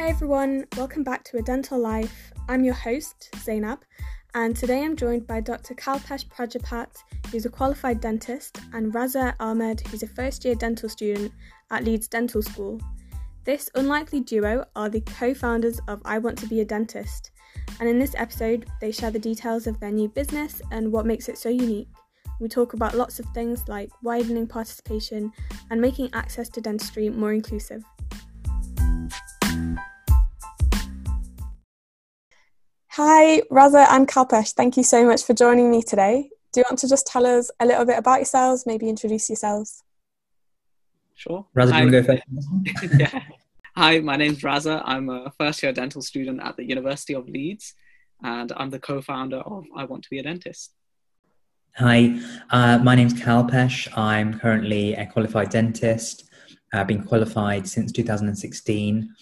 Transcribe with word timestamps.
Hey 0.00 0.08
everyone, 0.08 0.64
welcome 0.78 1.04
back 1.04 1.24
to 1.24 1.36
A 1.36 1.42
Dental 1.42 1.78
Life. 1.78 2.32
I'm 2.48 2.64
your 2.64 2.72
host, 2.72 3.28
Zainab, 3.36 3.80
and 4.32 4.56
today 4.56 4.82
I'm 4.82 4.96
joined 4.96 5.26
by 5.26 5.42
Dr. 5.42 5.74
Kalpesh 5.74 6.26
Prajapat, 6.26 6.88
who's 7.30 7.44
a 7.44 7.50
qualified 7.50 8.00
dentist, 8.00 8.58
and 8.72 8.94
Raza 8.94 9.34
Ahmed, 9.40 9.82
who's 9.82 10.02
a 10.02 10.06
first 10.06 10.42
year 10.42 10.54
dental 10.54 10.88
student 10.88 11.30
at 11.70 11.84
Leeds 11.84 12.08
Dental 12.08 12.40
School. 12.40 12.80
This 13.44 13.68
unlikely 13.74 14.20
duo 14.20 14.64
are 14.74 14.88
the 14.88 15.02
co 15.02 15.34
founders 15.34 15.82
of 15.86 16.00
I 16.06 16.16
Want 16.16 16.38
to 16.38 16.46
Be 16.46 16.62
a 16.62 16.64
Dentist, 16.64 17.32
and 17.78 17.86
in 17.86 17.98
this 17.98 18.14
episode, 18.16 18.70
they 18.80 18.92
share 18.92 19.10
the 19.10 19.18
details 19.18 19.66
of 19.66 19.78
their 19.80 19.92
new 19.92 20.08
business 20.08 20.62
and 20.70 20.90
what 20.90 21.04
makes 21.04 21.28
it 21.28 21.36
so 21.36 21.50
unique. 21.50 21.88
We 22.40 22.48
talk 22.48 22.72
about 22.72 22.94
lots 22.94 23.20
of 23.20 23.26
things 23.34 23.68
like 23.68 23.90
widening 24.02 24.46
participation 24.46 25.30
and 25.70 25.78
making 25.78 26.08
access 26.14 26.48
to 26.48 26.62
dentistry 26.62 27.10
more 27.10 27.34
inclusive. 27.34 27.84
Hi, 33.02 33.40
Raza 33.50 33.86
and 33.88 34.06
Kalpesh. 34.06 34.52
Thank 34.52 34.76
you 34.76 34.82
so 34.82 35.06
much 35.06 35.24
for 35.24 35.32
joining 35.32 35.70
me 35.70 35.80
today. 35.82 36.28
Do 36.52 36.60
you 36.60 36.64
want 36.68 36.80
to 36.80 36.88
just 36.88 37.06
tell 37.06 37.24
us 37.24 37.50
a 37.58 37.64
little 37.64 37.86
bit 37.86 37.96
about 37.96 38.16
yourselves, 38.16 38.66
maybe 38.66 38.90
introduce 38.90 39.30
yourselves? 39.30 39.82
Sure. 41.14 41.46
Raza, 41.56 41.72
do 41.72 41.78
you 41.78 41.82
want 41.84 41.92
to 41.92 42.02
go 42.02 42.20
first? 42.82 43.00
yeah. 43.00 43.22
Hi, 43.74 44.00
my 44.00 44.16
name's 44.16 44.42
Raza. 44.42 44.82
I'm 44.84 45.08
a 45.08 45.32
first 45.38 45.62
year 45.62 45.72
dental 45.72 46.02
student 46.02 46.42
at 46.42 46.58
the 46.58 46.64
University 46.64 47.14
of 47.14 47.26
Leeds, 47.26 47.72
and 48.22 48.52
I'm 48.54 48.68
the 48.68 48.78
co 48.78 49.00
founder 49.00 49.38
of 49.38 49.64
I 49.74 49.84
Want 49.84 50.02
to 50.02 50.10
Be 50.10 50.18
a 50.18 50.22
Dentist. 50.22 50.74
Hi, 51.76 52.20
uh, 52.50 52.80
my 52.82 52.96
name's 52.96 53.14
Kalpesh. 53.14 53.96
I'm 53.96 54.38
currently 54.38 54.92
a 54.92 55.06
qualified 55.06 55.48
dentist. 55.48 56.28
I've 56.74 56.86
been 56.86 57.04
qualified 57.04 57.66
since 57.66 57.92
2016 57.92 59.14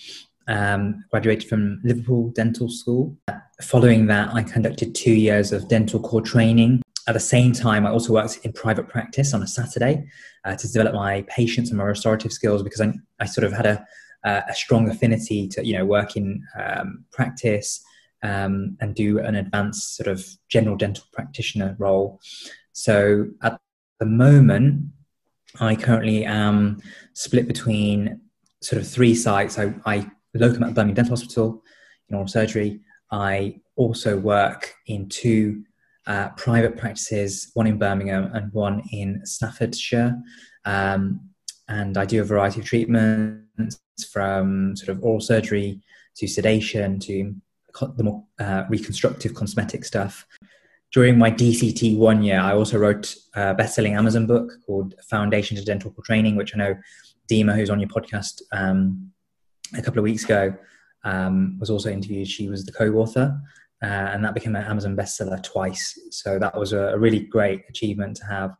um, 0.49 1.05
graduated 1.11 1.49
from 1.49 1.81
Liverpool 1.85 2.31
Dental 2.31 2.69
School. 2.69 3.17
Following 3.63 4.07
that, 4.07 4.35
I 4.35 4.43
conducted 4.43 4.95
two 4.95 5.13
years 5.13 5.53
of 5.53 5.69
dental 5.69 6.01
core 6.01 6.23
training. 6.23 6.83
At 7.07 7.15
the 7.15 7.21
same 7.21 7.53
time, 7.53 7.87
I 7.87 7.91
also 7.91 8.13
worked 8.13 8.39
in 8.43 8.53
private 8.53 8.89
practice 8.89 9.33
on 9.33 9.43
a 9.43 9.47
Saturday 9.47 10.07
uh, 10.45 10.57
to 10.57 10.71
develop 10.71 10.95
my 10.95 11.23
patience 11.29 11.71
and 11.71 11.79
my 11.79 11.85
restorative 11.85 12.33
skills 12.33 12.63
because 12.63 12.81
I, 12.81 12.93
I 13.21 13.27
sort 13.27 13.45
of 13.45 13.53
had 13.53 13.67
a, 13.67 13.87
a 14.25 14.55
strong 14.55 14.89
affinity 14.91 15.49
to 15.49 15.65
you 15.65 15.77
know 15.77 15.87
work 15.87 16.17
in 16.17 16.43
um, 16.59 17.05
practice 17.12 17.83
um, 18.23 18.77
and 18.81 18.95
do 18.95 19.19
an 19.21 19.37
advanced 19.37 19.97
sort 19.97 20.09
of 20.09 20.27
general 20.49 20.77
dental 20.77 21.05
practitioner 21.12 21.77
role. 21.79 22.21
So 22.73 23.29
at 23.43 23.59
the 24.01 24.07
moment, 24.07 24.85
I 25.61 25.77
currently 25.77 26.25
am 26.25 26.81
split 27.15 27.49
between 27.49 28.21
sort 28.61 28.83
of 28.83 28.89
three 28.89 29.15
sites. 29.15 29.59
I, 29.59 29.75
I 29.87 30.11
locum 30.34 30.62
at 30.62 30.75
Birmingham 30.75 30.95
Dental 30.95 31.17
Hospital 31.17 31.62
in 32.09 32.15
oral 32.15 32.29
surgery. 32.29 32.81
I 33.11 33.61
also 33.77 34.19
work 34.19 34.75
in 34.87 35.09
two 35.09 35.65
uh, 36.07 36.31
private 36.31 36.77
practices, 36.77 37.51
one 37.55 37.67
in 37.67 37.79
Birmingham 37.79 38.31
and 38.34 38.53
one 38.53 38.83
in 38.93 39.25
Staffordshire. 39.25 40.17
Um, 40.65 41.21
and 41.69 41.97
I 41.97 42.05
do 42.05 42.21
a 42.21 42.25
variety 42.25 42.61
of 42.61 42.67
treatments 42.67 43.79
from 44.11 44.75
sort 44.77 44.89
of 44.89 45.03
oral 45.05 45.21
surgery 45.21 45.81
to 46.17 46.27
sedation 46.27 46.99
to 47.01 47.34
the 47.97 48.05
more 48.05 48.25
uh, 48.41 48.65
reconstructive 48.69 49.34
cosmetic 49.34 49.84
stuff. 49.84 50.27
During 50.91 51.19
my 51.19 51.31
DCT 51.31 51.99
one 51.99 52.23
year, 52.23 52.41
I 52.41 52.55
also 52.55 52.79
wrote 52.79 53.15
a 53.34 53.55
best-selling 53.55 53.95
Amazon 53.95 54.27
book 54.27 54.51
called 54.67 54.95
Foundation 55.09 55.56
to 55.56 55.65
Dental 55.65 55.95
Training, 56.03 56.37
which 56.37 56.55
I 56.55 56.59
know 56.59 56.77
Dima, 57.31 57.55
who's 57.55 57.71
on 57.71 57.79
your 57.79 57.91
podcast, 57.91 58.41
um, 58.53 59.12
a 59.77 59.83
couple 59.83 59.99
of 59.99 60.05
weeks 60.05 60.25
ago 60.25 60.55
um, 61.05 61.57
was 61.59 61.71
also 61.71 61.91
interviewed. 61.91 62.29
She 62.29 62.49
was 62.49 62.65
the 62.65 62.73
co-author, 62.73 63.39
uh, 63.83 63.87
and 63.87 64.25
that 64.25 64.34
became 64.34 64.56
an 64.56 64.65
Amazon 64.65 64.97
bestseller 64.97 65.43
twice. 65.43 65.99
So 66.11 66.39
that 66.39 66.59
was 66.59 66.73
a, 66.73 66.89
a 66.89 66.99
really 66.99 67.21
great 67.21 67.62
achievement 67.69 68.17
to 68.17 68.25
have 68.27 68.57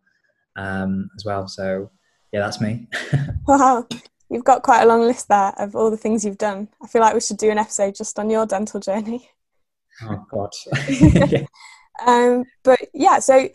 um, 0.57 1.11
as 1.17 1.25
well. 1.25 1.49
So 1.49 1.91
yeah, 2.33 2.41
that's 2.41 2.61
me. 2.61 2.89
wow, 3.47 3.87
you've 4.31 4.45
got 4.45 4.63
quite 4.63 4.83
a 4.83 4.87
long 4.87 5.03
list 5.03 5.29
there 5.29 5.55
of 5.59 5.75
all 5.75 5.91
the 5.91 5.97
things 5.97 6.25
you've 6.25 6.39
done. 6.39 6.69
I 6.83 6.87
feel 6.87 7.03
like 7.03 7.15
we 7.15 7.21
should 7.21 7.39
do 7.39 7.51
an 7.51 7.59
episode 7.59 7.95
just 7.95 8.19
on 8.19 8.31
your 8.31 8.47
dental 8.47 8.81
journey. 8.81 9.29
Oh 10.03 10.25
God. 10.31 10.53
yeah. 10.89 11.47
um, 12.07 12.45
but 12.63 12.81
yeah, 12.95 13.19
so 13.19 13.49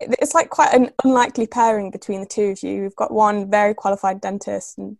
it's 0.00 0.34
like 0.34 0.50
quite 0.50 0.74
an 0.74 0.90
unlikely 1.04 1.46
pairing 1.46 1.90
between 1.90 2.20
the 2.20 2.26
two 2.26 2.50
of 2.50 2.62
you. 2.62 2.82
You've 2.82 2.96
got 2.96 3.12
one 3.12 3.50
very 3.50 3.74
qualified 3.74 4.20
dentist 4.20 4.78
and 4.78 4.96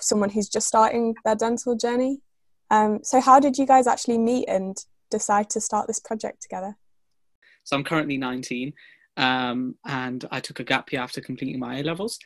someone 0.00 0.30
who's 0.30 0.48
just 0.48 0.66
starting 0.66 1.14
their 1.24 1.34
dental 1.34 1.76
journey. 1.76 2.20
Um, 2.70 3.00
so, 3.02 3.20
how 3.20 3.40
did 3.40 3.58
you 3.58 3.66
guys 3.66 3.86
actually 3.86 4.18
meet 4.18 4.48
and 4.48 4.76
decide 5.10 5.50
to 5.50 5.60
start 5.60 5.86
this 5.86 6.00
project 6.00 6.42
together? 6.42 6.76
So, 7.64 7.76
I'm 7.76 7.84
currently 7.84 8.16
19 8.16 8.72
um, 9.16 9.76
and 9.86 10.24
I 10.30 10.40
took 10.40 10.60
a 10.60 10.64
gap 10.64 10.92
year 10.92 11.00
after 11.00 11.20
completing 11.20 11.58
my 11.58 11.78
A 11.78 11.82
levels. 11.82 12.18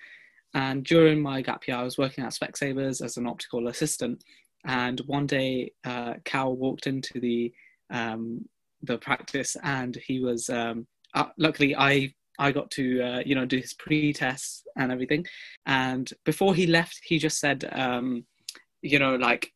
And 0.54 0.84
during 0.84 1.22
my 1.22 1.42
gap 1.42 1.66
year, 1.68 1.76
I 1.76 1.84
was 1.84 1.98
working 1.98 2.24
at 2.24 2.32
Specsavers 2.32 3.04
as 3.04 3.16
an 3.16 3.26
optical 3.26 3.68
assistant. 3.68 4.24
And 4.64 5.00
one 5.06 5.26
day, 5.26 5.72
uh, 5.84 6.14
Cal 6.24 6.56
walked 6.56 6.86
into 6.86 7.20
the 7.20 7.52
um, 7.90 8.44
the 8.82 8.98
practice, 8.98 9.56
and 9.62 9.96
he 10.06 10.20
was 10.20 10.48
um, 10.48 10.86
uh, 11.14 11.26
luckily 11.38 11.74
I 11.76 12.14
I 12.40 12.50
got 12.52 12.70
to 12.72 13.02
uh, 13.02 13.22
you 13.24 13.34
know 13.34 13.44
do 13.44 13.58
his 13.58 13.74
pre-tests 13.74 14.64
and 14.76 14.90
everything. 14.90 15.26
And 15.66 16.10
before 16.24 16.54
he 16.54 16.66
left, 16.66 17.00
he 17.04 17.18
just 17.18 17.38
said, 17.38 17.68
um, 17.72 18.24
you 18.82 18.98
know, 18.98 19.14
like 19.16 19.52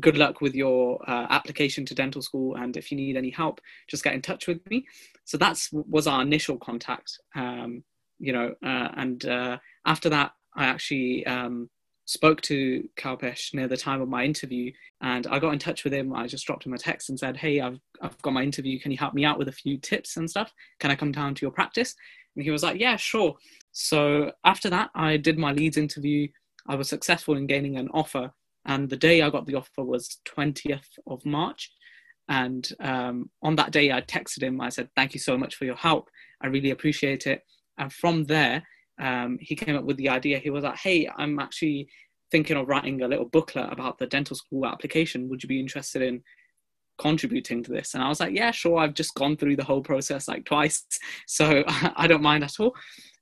good 0.00 0.16
luck 0.16 0.40
with 0.40 0.54
your 0.54 0.98
uh, 1.08 1.26
application 1.30 1.86
to 1.86 1.94
dental 1.94 2.20
school 2.20 2.56
and 2.56 2.76
if 2.76 2.90
you 2.90 2.96
need 2.96 3.16
any 3.16 3.30
help 3.30 3.60
just 3.88 4.02
get 4.02 4.14
in 4.14 4.20
touch 4.20 4.48
with 4.48 4.58
me 4.68 4.84
so 5.24 5.38
that's 5.38 5.70
was 5.72 6.08
our 6.08 6.22
initial 6.22 6.58
contact 6.58 7.18
um, 7.36 7.84
you 8.18 8.32
know 8.32 8.52
uh, 8.64 8.88
and 8.96 9.24
uh, 9.26 9.56
after 9.86 10.08
that 10.08 10.32
i 10.56 10.64
actually 10.64 11.24
um, 11.26 11.70
spoke 12.06 12.40
to 12.42 12.86
kalpesh 12.96 13.54
near 13.54 13.66
the 13.66 13.76
time 13.76 14.00
of 14.00 14.08
my 14.08 14.24
interview 14.24 14.70
and 15.00 15.26
i 15.28 15.38
got 15.38 15.52
in 15.52 15.58
touch 15.58 15.84
with 15.84 15.92
him 15.92 16.14
i 16.14 16.26
just 16.26 16.46
dropped 16.46 16.66
him 16.66 16.74
a 16.74 16.78
text 16.78 17.08
and 17.08 17.18
said 17.18 17.36
hey 17.36 17.60
i've, 17.60 17.78
I've 18.02 18.20
got 18.22 18.32
my 18.32 18.42
interview 18.42 18.78
can 18.78 18.92
you 18.92 18.98
help 18.98 19.14
me 19.14 19.24
out 19.24 19.38
with 19.38 19.48
a 19.48 19.52
few 19.52 19.78
tips 19.78 20.16
and 20.16 20.28
stuff 20.28 20.52
can 20.80 20.90
i 20.90 20.96
come 20.96 21.12
down 21.12 21.34
to 21.34 21.42
your 21.42 21.50
practice 21.50 21.94
and 22.34 22.44
he 22.44 22.50
was 22.50 22.62
like, 22.62 22.80
yeah, 22.80 22.96
sure. 22.96 23.36
So 23.72 24.32
after 24.44 24.70
that, 24.70 24.90
I 24.94 25.16
did 25.16 25.38
my 25.38 25.52
Leeds 25.52 25.76
interview. 25.76 26.28
I 26.66 26.74
was 26.74 26.88
successful 26.88 27.36
in 27.36 27.46
gaining 27.46 27.76
an 27.76 27.88
offer. 27.92 28.32
And 28.66 28.88
the 28.88 28.96
day 28.96 29.22
I 29.22 29.30
got 29.30 29.46
the 29.46 29.56
offer 29.56 29.84
was 29.84 30.18
20th 30.26 30.98
of 31.06 31.24
March. 31.24 31.70
And 32.28 32.66
um, 32.80 33.30
on 33.42 33.56
that 33.56 33.72
day, 33.72 33.92
I 33.92 34.00
texted 34.00 34.42
him. 34.42 34.60
I 34.60 34.70
said, 34.70 34.88
thank 34.96 35.14
you 35.14 35.20
so 35.20 35.36
much 35.36 35.56
for 35.56 35.66
your 35.66 35.76
help. 35.76 36.08
I 36.40 36.46
really 36.46 36.70
appreciate 36.70 37.26
it. 37.26 37.42
And 37.78 37.92
from 37.92 38.24
there, 38.24 38.62
um, 39.00 39.38
he 39.40 39.56
came 39.56 39.76
up 39.76 39.84
with 39.84 39.96
the 39.96 40.08
idea. 40.08 40.38
He 40.38 40.50
was 40.50 40.64
like, 40.64 40.76
hey, 40.76 41.08
I'm 41.16 41.38
actually 41.38 41.88
thinking 42.30 42.56
of 42.56 42.68
writing 42.68 43.02
a 43.02 43.08
little 43.08 43.26
booklet 43.26 43.72
about 43.72 43.98
the 43.98 44.06
dental 44.06 44.36
school 44.36 44.66
application. 44.66 45.28
Would 45.28 45.42
you 45.42 45.48
be 45.48 45.60
interested 45.60 46.02
in 46.02 46.22
contributing 46.98 47.62
to 47.62 47.72
this? 47.72 47.94
And 47.94 48.02
i 48.02 48.08
was 48.08 48.20
like 48.20 48.34
yeah 48.34 48.50
sure. 48.50 48.78
I've 48.78 48.94
just 48.94 49.14
gone 49.14 49.36
through 49.36 49.56
the 49.56 49.64
whole 49.64 49.82
process 49.82 50.28
like 50.28 50.44
twice 50.44 50.84
so 51.26 51.64
i 51.68 52.06
don't 52.06 52.22
mind 52.22 52.44
at 52.44 52.60
all. 52.60 52.74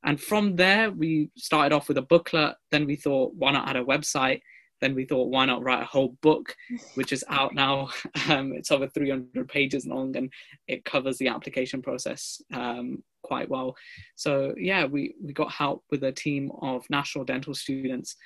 And 0.05 0.21
from 0.21 0.57
there 0.57 0.91
we 0.91 1.31
started 1.37 1.75
off 1.75 1.89
with 1.89 1.99
a 1.99 2.03
booklet. 2.03 2.57
Then 2.71 2.87
we 2.87 2.97
thought 2.97 3.35
why 3.35 3.53
not 3.53 3.69
add 3.69 3.77
a 3.77 3.85
website 3.85 4.41
then 4.83 4.95
we 4.95 5.07
thought 5.07 5.31
why 5.31 5.47
not 5.47 5.63
write 5.63 5.83
a 5.83 5.87
whole 5.87 6.17
book 6.21 6.55
which 6.95 7.13
is 7.13 7.25
out 7.29 7.55
now? 7.55 7.89
Um, 8.29 8.53
it's 8.53 8.71
over 8.71 8.87
300 8.87 9.49
pages 9.49 9.87
long 9.87 10.17
and 10.17 10.33
it 10.69 10.85
covers 10.85 11.19
the 11.19 11.29
application 11.29 11.83
process 11.83 12.41
um, 12.53 13.03
quite 13.23 13.49
well. 13.49 13.75
So 14.17 14.55
yeah 14.57 14.85
we, 14.85 15.15
we 15.23 15.33
got 15.33 15.51
help 15.51 15.83
with 15.91 16.05
a 16.05 16.13
team 16.13 16.53
of 16.61 16.89
national 16.91 17.25
dental 17.25 17.55
students 17.55 18.17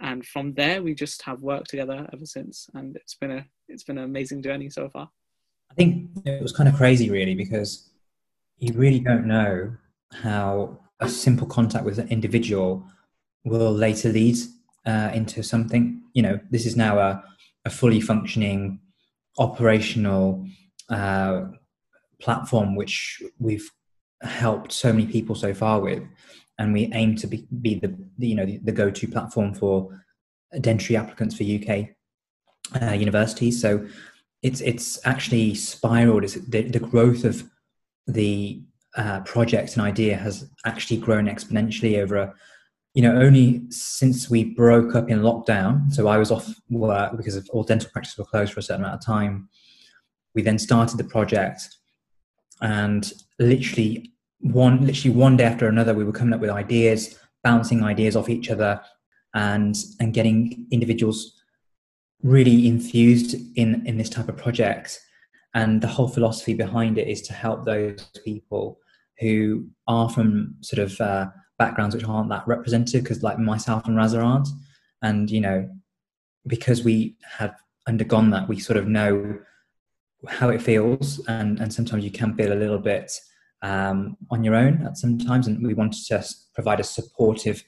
and 0.00 0.26
from 0.26 0.52
there 0.54 0.82
we 0.82 0.94
just 0.94 1.22
have 1.22 1.40
worked 1.40 1.70
together 1.70 2.06
ever 2.12 2.26
since 2.26 2.68
and 2.74 2.96
it's 2.96 3.14
been 3.14 3.30
a 3.30 3.46
it's 3.68 3.84
been 3.84 3.98
an 3.98 4.04
amazing 4.04 4.42
journey 4.42 4.68
so 4.68 4.88
far. 4.88 5.08
I 5.70 5.74
think 5.74 6.10
it 6.24 6.42
was 6.42 6.52
kind 6.52 6.68
of 6.68 6.76
crazy 6.76 7.10
really 7.10 7.34
because 7.34 7.90
you 8.58 8.72
really 8.74 9.00
don't 9.00 9.26
know 9.26 9.72
how 10.12 10.78
a 11.00 11.08
simple 11.08 11.46
contact 11.46 11.84
with 11.84 11.98
an 11.98 12.08
individual 12.08 12.84
will 13.44 13.72
later 13.72 14.10
lead 14.10 14.36
uh, 14.86 15.10
into 15.12 15.42
something 15.42 16.02
you 16.16 16.22
know 16.22 16.38
this 16.50 16.66
is 16.66 16.76
now 16.76 16.98
a, 16.98 17.22
a 17.64 17.70
fully 17.70 18.00
functioning 18.00 18.80
operational 19.38 20.46
uh, 20.88 21.42
platform 22.20 22.74
which 22.74 23.22
we've 23.38 23.70
helped 24.22 24.72
so 24.72 24.92
many 24.92 25.06
people 25.06 25.34
so 25.34 25.52
far 25.52 25.80
with 25.80 26.02
and 26.58 26.72
we 26.72 26.90
aim 26.94 27.16
to 27.16 27.26
be, 27.26 27.46
be 27.60 27.74
the, 27.74 27.94
you 28.18 28.34
know 28.34 28.46
the, 28.46 28.58
the, 28.58 28.72
go-to 28.72 29.06
platform 29.06 29.52
for 29.52 30.02
dentistry 30.60 30.96
applicants 30.96 31.36
for 31.36 31.44
UK 31.44 31.88
uh, 32.80 32.94
universities. 32.94 33.60
So 33.60 33.86
it's 34.42 34.60
it's 34.60 34.98
actually 35.04 35.54
spiraled. 35.54 36.24
The, 36.24 36.62
the 36.62 36.78
growth 36.78 37.24
of 37.24 37.44
the 38.06 38.62
uh, 38.96 39.20
project 39.20 39.76
and 39.76 39.82
idea 39.82 40.16
has 40.16 40.48
actually 40.64 40.98
grown 40.98 41.26
exponentially 41.26 41.98
over 41.98 42.16
a 42.16 42.34
you 42.96 43.02
know, 43.02 43.14
only 43.14 43.60
since 43.68 44.30
we 44.30 44.42
broke 44.42 44.94
up 44.94 45.10
in 45.10 45.20
lockdown, 45.20 45.92
so 45.92 46.08
I 46.08 46.16
was 46.16 46.30
off 46.30 46.48
work 46.70 47.14
because 47.14 47.36
of 47.36 47.46
all 47.50 47.62
dental 47.62 47.90
practices 47.92 48.16
were 48.16 48.24
closed 48.24 48.54
for 48.54 48.60
a 48.60 48.62
certain 48.62 48.84
amount 48.84 48.94
of 48.94 49.04
time. 49.04 49.50
We 50.34 50.40
then 50.40 50.58
started 50.58 50.96
the 50.96 51.04
project, 51.04 51.68
and 52.62 53.12
literally 53.38 54.12
one, 54.40 54.86
literally 54.86 55.14
one 55.14 55.36
day 55.36 55.44
after 55.44 55.68
another, 55.68 55.92
we 55.92 56.04
were 56.04 56.12
coming 56.12 56.32
up 56.32 56.40
with 56.40 56.48
ideas, 56.48 57.18
bouncing 57.44 57.84
ideas 57.84 58.16
off 58.16 58.30
each 58.30 58.48
other, 58.48 58.80
and 59.34 59.76
and 60.00 60.14
getting 60.14 60.66
individuals 60.70 61.34
really 62.22 62.66
infused 62.66 63.34
in 63.56 63.86
in 63.86 63.98
this 63.98 64.08
type 64.08 64.30
of 64.30 64.38
project. 64.38 64.98
And 65.52 65.82
the 65.82 65.88
whole 65.88 66.08
philosophy 66.08 66.54
behind 66.54 66.96
it 66.96 67.08
is 67.08 67.20
to 67.22 67.34
help 67.34 67.66
those 67.66 68.00
people 68.24 68.78
who 69.20 69.66
are 69.86 70.08
from 70.08 70.54
sort 70.62 70.82
of 70.82 70.98
uh, 70.98 71.26
backgrounds 71.58 71.94
which 71.94 72.04
aren't 72.04 72.28
that 72.30 72.46
representative 72.46 73.02
because 73.02 73.22
like 73.22 73.38
myself 73.38 73.86
and 73.86 73.96
Raza 73.96 74.22
aren't. 74.22 74.48
And, 75.02 75.30
you 75.30 75.40
know, 75.40 75.68
because 76.46 76.82
we 76.84 77.16
have 77.38 77.54
undergone 77.86 78.30
that, 78.30 78.48
we 78.48 78.58
sort 78.58 78.76
of 78.76 78.88
know 78.88 79.38
how 80.28 80.48
it 80.48 80.62
feels. 80.62 81.24
And, 81.28 81.60
and 81.60 81.72
sometimes 81.72 82.04
you 82.04 82.10
can 82.10 82.34
feel 82.34 82.52
a 82.52 82.54
little 82.54 82.78
bit 82.78 83.12
um, 83.62 84.16
on 84.30 84.44
your 84.44 84.54
own 84.54 84.86
at 84.86 84.96
sometimes. 84.96 85.46
And 85.46 85.66
we 85.66 85.74
wanted 85.74 86.04
to 86.06 86.24
provide 86.54 86.80
a 86.80 86.84
supportive 86.84 87.62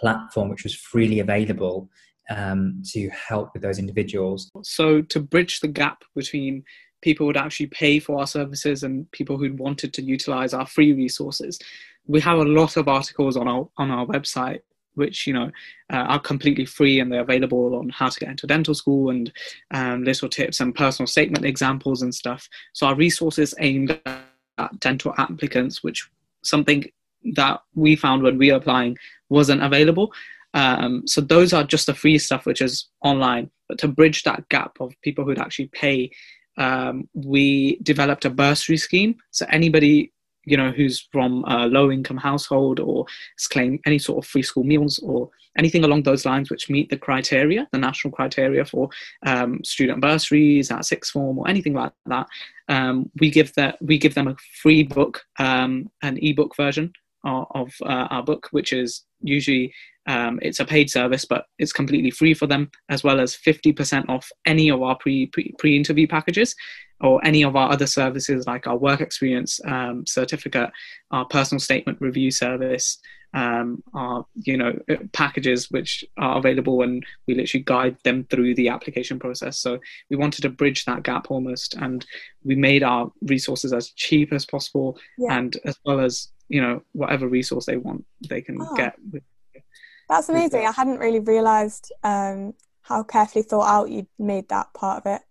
platform 0.00 0.48
which 0.48 0.64
was 0.64 0.74
freely 0.74 1.20
available 1.20 1.88
um, 2.30 2.82
to 2.92 3.08
help 3.10 3.50
with 3.52 3.62
those 3.62 3.78
individuals. 3.78 4.50
So 4.62 5.02
to 5.02 5.20
bridge 5.20 5.60
the 5.60 5.68
gap 5.68 6.02
between 6.14 6.64
people 7.02 7.26
would 7.26 7.36
actually 7.36 7.66
pay 7.66 7.98
for 8.00 8.18
our 8.18 8.26
services 8.26 8.82
and 8.82 9.10
people 9.12 9.36
who 9.36 9.52
wanted 9.54 9.92
to 9.92 10.02
utilize 10.02 10.54
our 10.54 10.66
free 10.66 10.92
resources. 10.92 11.58
We 12.06 12.20
have 12.20 12.38
a 12.38 12.44
lot 12.44 12.76
of 12.76 12.88
articles 12.88 13.36
on 13.36 13.48
our 13.48 13.68
on 13.76 13.90
our 13.90 14.06
website 14.06 14.60
which 14.94 15.26
you 15.26 15.32
know 15.32 15.50
uh, 15.92 15.96
are 15.96 16.20
completely 16.20 16.64
free 16.64 17.00
and 17.00 17.10
they're 17.10 17.20
available 17.20 17.74
on 17.76 17.88
how 17.90 18.08
to 18.08 18.20
get 18.20 18.30
into 18.30 18.46
dental 18.46 18.74
school 18.74 19.10
and 19.10 19.32
um, 19.72 20.04
little 20.04 20.28
tips 20.28 20.60
and 20.60 20.74
personal 20.74 21.06
statement 21.06 21.44
examples 21.44 22.02
and 22.02 22.14
stuff. 22.14 22.48
So 22.72 22.86
our 22.86 22.94
resources 22.94 23.54
aimed 23.58 24.00
at 24.06 24.80
dental 24.80 25.14
applicants, 25.18 25.82
which 25.82 26.08
something 26.42 26.84
that 27.34 27.60
we 27.74 27.96
found 27.96 28.22
when 28.22 28.38
we 28.38 28.50
were 28.50 28.58
applying 28.58 28.96
wasn't 29.28 29.62
available. 29.62 30.12
Um, 30.52 31.06
so 31.06 31.20
those 31.20 31.52
are 31.52 31.64
just 31.64 31.86
the 31.86 31.94
free 31.94 32.18
stuff 32.18 32.46
which 32.46 32.62
is 32.62 32.86
online. 33.02 33.50
But 33.68 33.78
to 33.78 33.88
bridge 33.88 34.22
that 34.22 34.48
gap 34.50 34.76
of 34.80 34.94
people 35.02 35.24
who'd 35.24 35.38
actually 35.38 35.68
pay 35.68 36.10
um, 36.56 37.08
we 37.14 37.78
developed 37.82 38.24
a 38.24 38.30
bursary 38.30 38.76
scheme. 38.76 39.16
So 39.32 39.44
anybody 39.50 40.12
you 40.44 40.56
know 40.56 40.70
who's 40.70 41.08
from 41.12 41.44
a 41.46 41.66
low 41.66 41.90
income 41.90 42.16
household 42.16 42.80
or 42.80 43.06
is 43.38 43.46
claim 43.46 43.78
any 43.86 43.98
sort 43.98 44.24
of 44.24 44.28
free 44.28 44.42
school 44.42 44.64
meals 44.64 44.98
or 45.00 45.30
anything 45.58 45.84
along 45.84 46.02
those 46.02 46.24
lines 46.24 46.50
which 46.50 46.70
meet 46.70 46.88
the 46.90 46.96
criteria 46.96 47.66
the 47.72 47.78
national 47.78 48.12
criteria 48.12 48.64
for 48.64 48.88
um, 49.26 49.62
student 49.64 50.00
bursaries 50.00 50.70
at 50.70 50.84
sixth 50.84 51.12
form 51.12 51.38
or 51.38 51.48
anything 51.48 51.74
like 51.74 51.92
that 52.06 52.26
um, 52.68 53.10
we 53.20 53.30
give 53.30 53.54
that 53.54 53.76
we 53.80 53.98
give 53.98 54.14
them 54.14 54.28
a 54.28 54.36
free 54.62 54.82
book 54.82 55.22
um, 55.38 55.90
an 56.02 56.18
ebook 56.22 56.56
version 56.56 56.92
of, 57.24 57.72
uh, 57.82 58.06
our 58.10 58.22
book 58.22 58.48
which 58.50 58.72
is 58.72 59.04
usually 59.22 59.72
um, 60.06 60.38
it's 60.42 60.60
a 60.60 60.64
paid 60.64 60.90
service, 60.90 61.24
but 61.24 61.46
it's 61.58 61.72
completely 61.72 62.10
free 62.10 62.34
for 62.34 62.46
them, 62.46 62.70
as 62.90 63.02
well 63.02 63.20
as 63.20 63.34
50% 63.34 64.08
off 64.08 64.30
any 64.44 64.70
of 64.70 64.82
our 64.82 64.96
pre, 64.96 65.26
pre, 65.26 65.54
pre-interview 65.58 66.06
packages 66.06 66.54
or 67.00 67.24
any 67.24 67.42
of 67.42 67.56
our 67.56 67.70
other 67.70 67.86
services 67.86 68.46
like 68.46 68.66
our 68.66 68.76
work 68.76 69.00
experience 69.00 69.60
um, 69.66 70.06
certificate, 70.06 70.70
our 71.10 71.24
personal 71.26 71.60
statement 71.60 72.00
review 72.00 72.30
service, 72.30 72.98
um, 73.34 73.82
our 73.94 74.24
you 74.34 74.56
know 74.56 74.78
packages 75.12 75.70
which 75.70 76.04
are 76.16 76.38
available 76.38 76.82
and 76.82 77.04
we 77.26 77.34
literally 77.34 77.64
guide 77.64 77.96
them 78.04 78.24
through 78.30 78.54
the 78.54 78.68
application 78.68 79.18
process. 79.18 79.58
So 79.58 79.80
we 80.08 80.16
wanted 80.16 80.42
to 80.42 80.50
bridge 80.50 80.84
that 80.84 81.02
gap 81.02 81.30
almost, 81.30 81.74
and 81.74 82.06
we 82.44 82.54
made 82.54 82.82
our 82.82 83.10
resources 83.22 83.72
as 83.72 83.90
cheap 83.90 84.32
as 84.32 84.46
possible, 84.46 84.98
yeah. 85.18 85.36
and 85.36 85.56
as 85.64 85.78
well 85.84 86.00
as 86.00 86.28
you 86.48 86.60
know 86.60 86.82
whatever 86.92 87.26
resource 87.26 87.64
they 87.64 87.78
want 87.78 88.04
they 88.28 88.42
can 88.42 88.58
oh. 88.60 88.74
get 88.76 88.94
with 89.10 89.22
that's 90.08 90.28
amazing. 90.28 90.66
I 90.66 90.72
hadn't 90.72 90.98
really 90.98 91.20
realised 91.20 91.92
um, 92.02 92.54
how 92.82 93.02
carefully 93.02 93.42
thought 93.42 93.66
out 93.66 93.90
you'd 93.90 94.06
made 94.18 94.48
that 94.48 94.72
part 94.74 95.04
of 95.04 95.12
it. 95.14 95.22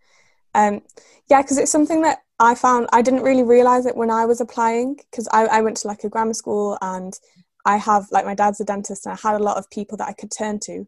Um, 0.53 0.81
yeah, 1.29 1.41
because 1.41 1.57
it's 1.57 1.71
something 1.71 2.01
that 2.01 2.19
I 2.39 2.55
found 2.55 2.87
I 2.91 3.01
didn't 3.01 3.23
really 3.23 3.43
realise 3.43 3.85
it 3.85 3.95
when 3.95 4.11
I 4.11 4.25
was 4.25 4.41
applying 4.41 4.95
because 4.95 5.27
I, 5.31 5.45
I 5.45 5.61
went 5.61 5.77
to 5.77 5.87
like 5.87 6.03
a 6.03 6.09
grammar 6.09 6.33
school 6.33 6.77
and 6.81 7.17
I 7.65 7.77
have 7.77 8.07
like 8.11 8.25
my 8.25 8.35
dad's 8.35 8.59
a 8.59 8.65
dentist 8.65 9.05
and 9.05 9.13
I 9.13 9.27
had 9.27 9.39
a 9.39 9.43
lot 9.43 9.57
of 9.57 9.69
people 9.69 9.97
that 9.97 10.07
I 10.07 10.13
could 10.13 10.31
turn 10.31 10.59
to 10.65 10.85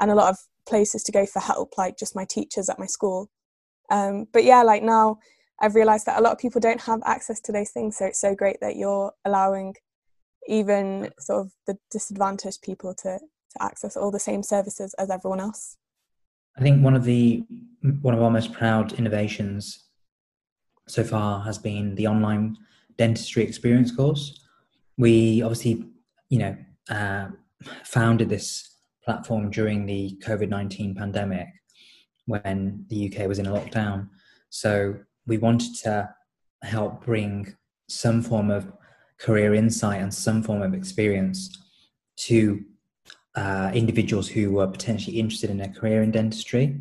and 0.00 0.10
a 0.10 0.14
lot 0.14 0.30
of 0.30 0.38
places 0.66 1.02
to 1.04 1.12
go 1.12 1.24
for 1.26 1.40
help, 1.40 1.78
like 1.78 1.96
just 1.96 2.16
my 2.16 2.24
teachers 2.24 2.68
at 2.68 2.78
my 2.78 2.86
school. 2.86 3.30
Um, 3.90 4.26
but 4.32 4.44
yeah, 4.44 4.62
like 4.62 4.82
now 4.82 5.18
I've 5.60 5.74
realised 5.74 6.06
that 6.06 6.18
a 6.18 6.22
lot 6.22 6.32
of 6.32 6.38
people 6.38 6.60
don't 6.60 6.80
have 6.82 7.00
access 7.06 7.40
to 7.42 7.52
those 7.52 7.70
things, 7.70 7.96
so 7.96 8.06
it's 8.06 8.20
so 8.20 8.34
great 8.34 8.58
that 8.60 8.76
you're 8.76 9.12
allowing 9.24 9.74
even 10.48 11.10
sort 11.18 11.46
of 11.46 11.52
the 11.66 11.78
disadvantaged 11.90 12.62
people 12.62 12.94
to, 12.94 13.18
to 13.18 13.62
access 13.62 13.96
all 13.96 14.10
the 14.10 14.18
same 14.18 14.42
services 14.42 14.94
as 14.98 15.10
everyone 15.10 15.40
else. 15.40 15.76
I 16.58 16.62
think 16.62 16.82
one 16.82 16.94
of 16.94 17.04
the 17.04 17.44
one 18.00 18.14
of 18.14 18.22
our 18.22 18.30
most 18.30 18.52
proud 18.52 18.94
innovations 18.94 19.84
so 20.88 21.04
far 21.04 21.42
has 21.44 21.58
been 21.58 21.94
the 21.94 22.06
online 22.06 22.56
dentistry 22.96 23.42
experience 23.42 23.94
course. 23.94 24.40
We 24.96 25.42
obviously, 25.42 25.84
you 26.30 26.38
know, 26.38 26.56
uh, 26.88 27.28
founded 27.84 28.28
this 28.28 28.76
platform 29.04 29.50
during 29.50 29.86
the 29.86 30.18
COVID 30.24 30.48
nineteen 30.48 30.94
pandemic 30.94 31.48
when 32.26 32.84
the 32.88 33.12
UK 33.12 33.28
was 33.28 33.38
in 33.38 33.46
a 33.46 33.52
lockdown. 33.52 34.08
So 34.48 34.96
we 35.26 35.38
wanted 35.38 35.74
to 35.84 36.08
help 36.62 37.04
bring 37.04 37.54
some 37.88 38.22
form 38.22 38.50
of 38.50 38.72
career 39.18 39.54
insight 39.54 40.00
and 40.02 40.12
some 40.12 40.42
form 40.42 40.62
of 40.62 40.74
experience 40.74 41.56
to 42.16 42.64
uh, 43.36 43.70
individuals 43.74 44.28
who 44.28 44.50
were 44.50 44.66
potentially 44.66 45.18
interested 45.18 45.50
in 45.50 45.60
a 45.60 45.68
career 45.68 46.02
in 46.02 46.10
dentistry. 46.10 46.80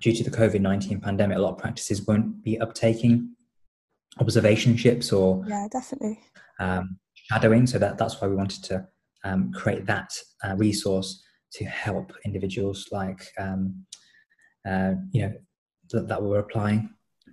Due 0.00 0.12
to 0.12 0.24
the 0.24 0.30
COVID 0.30 0.60
19 0.60 1.00
pandemic, 1.00 1.36
a 1.36 1.40
lot 1.40 1.52
of 1.52 1.58
practices 1.58 2.06
won't 2.06 2.42
be 2.42 2.58
uptaking 2.58 3.28
observationships 4.20 5.12
or 5.12 5.44
yeah, 5.48 5.66
definitely 5.72 6.20
um, 6.60 6.98
shadowing. 7.14 7.66
So 7.66 7.78
that, 7.78 7.98
that's 7.98 8.20
why 8.20 8.28
we 8.28 8.36
wanted 8.36 8.62
to 8.64 8.86
um, 9.24 9.52
create 9.52 9.86
that 9.86 10.12
uh, 10.44 10.54
resource 10.56 11.22
to 11.52 11.64
help 11.64 12.12
individuals 12.24 12.88
like 12.92 13.26
um, 13.38 13.84
uh, 14.68 14.94
you 15.12 15.22
know 15.22 15.32
that, 15.90 16.08
that 16.08 16.22
were 16.22 16.40
applying. 16.40 16.90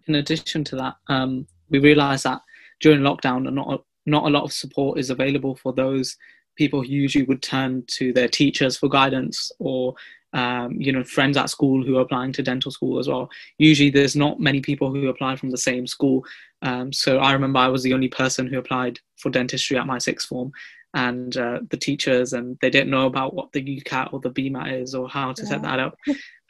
In 0.07 0.15
addition 0.15 0.63
to 0.65 0.75
that, 0.77 0.95
um, 1.07 1.47
we 1.69 1.79
realised 1.79 2.23
that 2.23 2.41
during 2.79 3.01
lockdown, 3.01 3.51
not 3.51 3.83
not 4.05 4.25
a 4.25 4.29
lot 4.29 4.43
of 4.43 4.53
support 4.53 4.97
is 4.97 5.09
available 5.09 5.55
for 5.55 5.73
those 5.73 6.15
people 6.61 6.83
who 6.83 6.89
usually 6.89 7.25
would 7.25 7.41
turn 7.41 7.83
to 7.87 8.13
their 8.13 8.27
teachers 8.27 8.77
for 8.77 8.87
guidance 8.87 9.51
or 9.57 9.95
um, 10.33 10.69
you 10.85 10.91
know 10.91 11.03
friends 11.03 11.35
at 11.35 11.49
school 11.49 11.83
who 11.83 11.97
are 11.97 12.05
applying 12.05 12.33
to 12.33 12.43
dental 12.43 12.71
school 12.71 12.99
as 12.99 13.07
well. 13.07 13.29
Usually 13.57 13.89
there's 13.89 14.15
not 14.15 14.39
many 14.39 14.61
people 14.61 14.89
who 14.91 15.09
apply 15.09 15.35
from 15.37 15.49
the 15.49 15.65
same 15.69 15.87
school. 15.87 16.23
Um, 16.69 16.93
so 16.93 17.17
i 17.27 17.31
remember 17.33 17.57
i 17.59 17.73
was 17.75 17.81
the 17.83 17.95
only 17.97 18.11
person 18.21 18.45
who 18.45 18.59
applied 18.59 18.99
for 19.21 19.29
dentistry 19.31 19.77
at 19.77 19.91
my 19.93 19.97
sixth 19.97 20.27
form. 20.27 20.51
And 20.93 21.31
uh, 21.45 21.59
the 21.71 21.81
teachers 21.87 22.33
and 22.33 22.57
they 22.61 22.69
didn't 22.69 22.93
know 22.95 23.07
about 23.07 23.33
what 23.33 23.51
the 23.51 23.63
ucat 23.75 24.13
or 24.13 24.19
the 24.19 24.35
bmat 24.37 24.69
is 24.81 24.93
or 24.93 25.05
how 25.17 25.27
to 25.33 25.41
yeah. 25.43 25.49
set 25.49 25.61
that 25.63 25.79
up. 25.85 25.95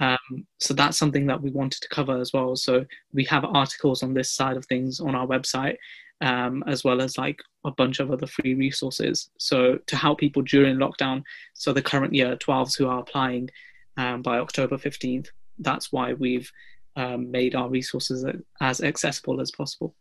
Um, 0.08 0.48
so 0.60 0.74
that's 0.74 0.98
something 0.98 1.28
that 1.28 1.42
we 1.44 1.52
wanted 1.52 1.80
to 1.84 1.94
cover 1.98 2.16
as 2.20 2.34
well. 2.34 2.56
So 2.56 2.74
we 3.14 3.24
have 3.26 3.46
articles 3.46 4.02
on 4.02 4.16
this 4.16 4.32
side 4.32 4.58
of 4.58 4.66
things 4.66 5.00
on 5.00 5.14
our 5.14 5.28
website 5.28 5.78
um, 6.22 6.64
as 6.68 6.84
well 6.84 7.02
as 7.02 7.18
like 7.18 7.42
a 7.66 7.72
bunch 7.72 8.00
of 8.00 8.12
other 8.12 8.28
free 8.28 8.54
resources. 8.54 9.30
So 9.38 9.80
to 9.88 9.96
help 9.96 10.20
people 10.20 10.44
during 10.44 10.78
lockdown, 10.78 11.24
so 11.54 11.74
the 11.74 11.82
current 11.82 12.14
year 12.14 12.36
12s 12.38 12.78
who 12.78 12.88
are 12.88 13.00
applying 13.00 13.50
um, 13.98 14.22
by 14.22 14.38
October 14.38 14.78
15th, 14.78 15.28
that's 15.60 15.92
why 15.92 16.14
we've 16.14 16.52
um, 16.96 17.32
made 17.32 17.56
our 17.56 17.70
resources 17.70 18.26
as 18.62 18.82
accessible 18.82 19.42
as 19.42 19.52
possible. 19.52 19.96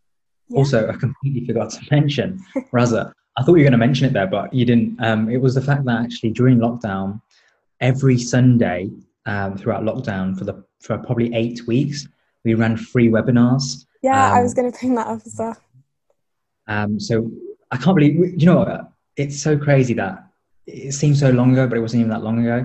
Also, 0.54 0.88
I 0.88 0.96
completely 0.96 1.46
forgot 1.46 1.70
to 1.70 1.80
mention, 1.90 2.40
Raza, 2.72 3.12
I 3.38 3.42
thought 3.42 3.54
you 3.54 3.64
were 3.64 3.70
going 3.70 3.72
to 3.72 3.78
mention 3.78 4.06
it 4.06 4.12
there, 4.12 4.26
but 4.26 4.52
you 4.52 4.64
didn't. 4.64 5.02
Um, 5.02 5.30
it 5.30 5.40
was 5.40 5.54
the 5.54 5.60
fact 5.60 5.84
that 5.84 6.02
actually 6.02 6.30
during 6.30 6.58
lockdown, 6.58 7.20
every 7.80 8.18
Sunday 8.18 8.90
um, 9.26 9.56
throughout 9.56 9.84
lockdown 9.84 10.36
for 10.36 10.44
the 10.44 10.64
for 10.80 10.98
probably 10.98 11.32
eight 11.34 11.66
weeks, 11.68 12.08
we 12.44 12.54
ran 12.54 12.76
free 12.76 13.08
webinars. 13.08 13.84
Yeah, 14.02 14.32
I 14.32 14.42
was 14.42 14.52
um, 14.52 14.62
going 14.62 14.72
to 14.72 14.78
bring 14.78 14.94
that 14.96 15.06
up 15.06 15.20
as 15.24 15.36
well 15.38 15.56
um, 16.70 17.00
so 17.00 17.30
I 17.72 17.76
can't 17.76 17.96
believe, 17.96 18.40
you 18.40 18.46
know, 18.46 18.86
it's 19.16 19.42
so 19.42 19.58
crazy 19.58 19.92
that 19.94 20.24
it 20.68 20.92
seems 20.92 21.18
so 21.18 21.30
long 21.30 21.52
ago, 21.52 21.66
but 21.66 21.76
it 21.76 21.80
wasn't 21.80 22.00
even 22.00 22.10
that 22.10 22.22
long 22.22 22.38
ago. 22.46 22.64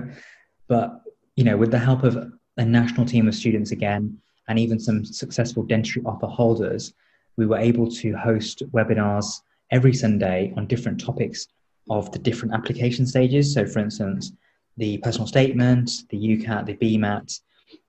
But, 0.68 1.02
you 1.34 1.42
know, 1.42 1.56
with 1.56 1.72
the 1.72 1.78
help 1.78 2.04
of 2.04 2.16
a 2.56 2.64
national 2.64 3.04
team 3.04 3.26
of 3.26 3.34
students 3.34 3.72
again, 3.72 4.16
and 4.48 4.60
even 4.60 4.78
some 4.78 5.04
successful 5.04 5.64
dentistry 5.64 6.02
offer 6.06 6.28
holders, 6.28 6.94
we 7.36 7.46
were 7.46 7.58
able 7.58 7.90
to 7.90 8.16
host 8.16 8.62
webinars 8.70 9.40
every 9.72 9.92
Sunday 9.92 10.54
on 10.56 10.68
different 10.68 11.00
topics 11.00 11.48
of 11.90 12.10
the 12.12 12.18
different 12.20 12.54
application 12.54 13.06
stages. 13.06 13.52
So, 13.52 13.66
for 13.66 13.80
instance, 13.80 14.32
the 14.76 14.98
personal 14.98 15.26
statement, 15.26 15.90
the 16.10 16.16
UCAT, 16.16 16.66
the 16.66 16.76
BMAT, 16.76 17.40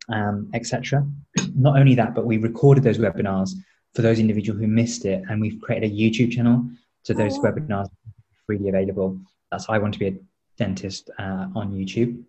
um, 0.10 0.50
etc. 0.56 1.06
Not 1.56 1.78
only 1.78 1.94
that, 1.94 2.16
but 2.16 2.26
we 2.26 2.38
recorded 2.38 2.84
those 2.84 2.98
webinars 2.98 3.52
for 3.96 4.02
those 4.02 4.20
individuals 4.20 4.60
who 4.60 4.68
missed 4.68 5.06
it, 5.06 5.24
and 5.30 5.42
we've 5.42 5.60
created 5.62 5.92
a 5.92 5.94
YouTube 5.94 6.32
channel 6.32 6.70
so 7.08 7.14
those 7.14 7.38
oh. 7.38 7.42
webinars 7.42 7.88
freely 8.46 8.68
available. 8.68 9.18
That's 9.50 9.70
I 9.70 9.78
want 9.78 9.94
to 9.94 10.00
be 10.00 10.08
a 10.08 10.16
dentist 10.58 11.10
uh, 11.18 11.48
on 11.56 11.72
YouTube. 11.72 12.22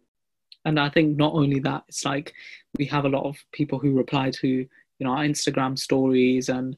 And 0.65 0.79
I 0.79 0.89
think 0.89 1.17
not 1.17 1.35
only 1.35 1.59
that, 1.61 1.83
it's 1.89 2.05
like 2.05 2.33
we 2.79 2.85
have 2.87 3.05
a 3.05 3.09
lot 3.09 3.25
of 3.25 3.37
people 3.53 3.81
who 3.81 3.97
reply 3.97 4.31
to 4.31 4.49
you 4.49 4.69
know 5.01 5.11
our 5.11 5.25
Instagram 5.25 5.77
stories 5.77 6.49
and 6.49 6.77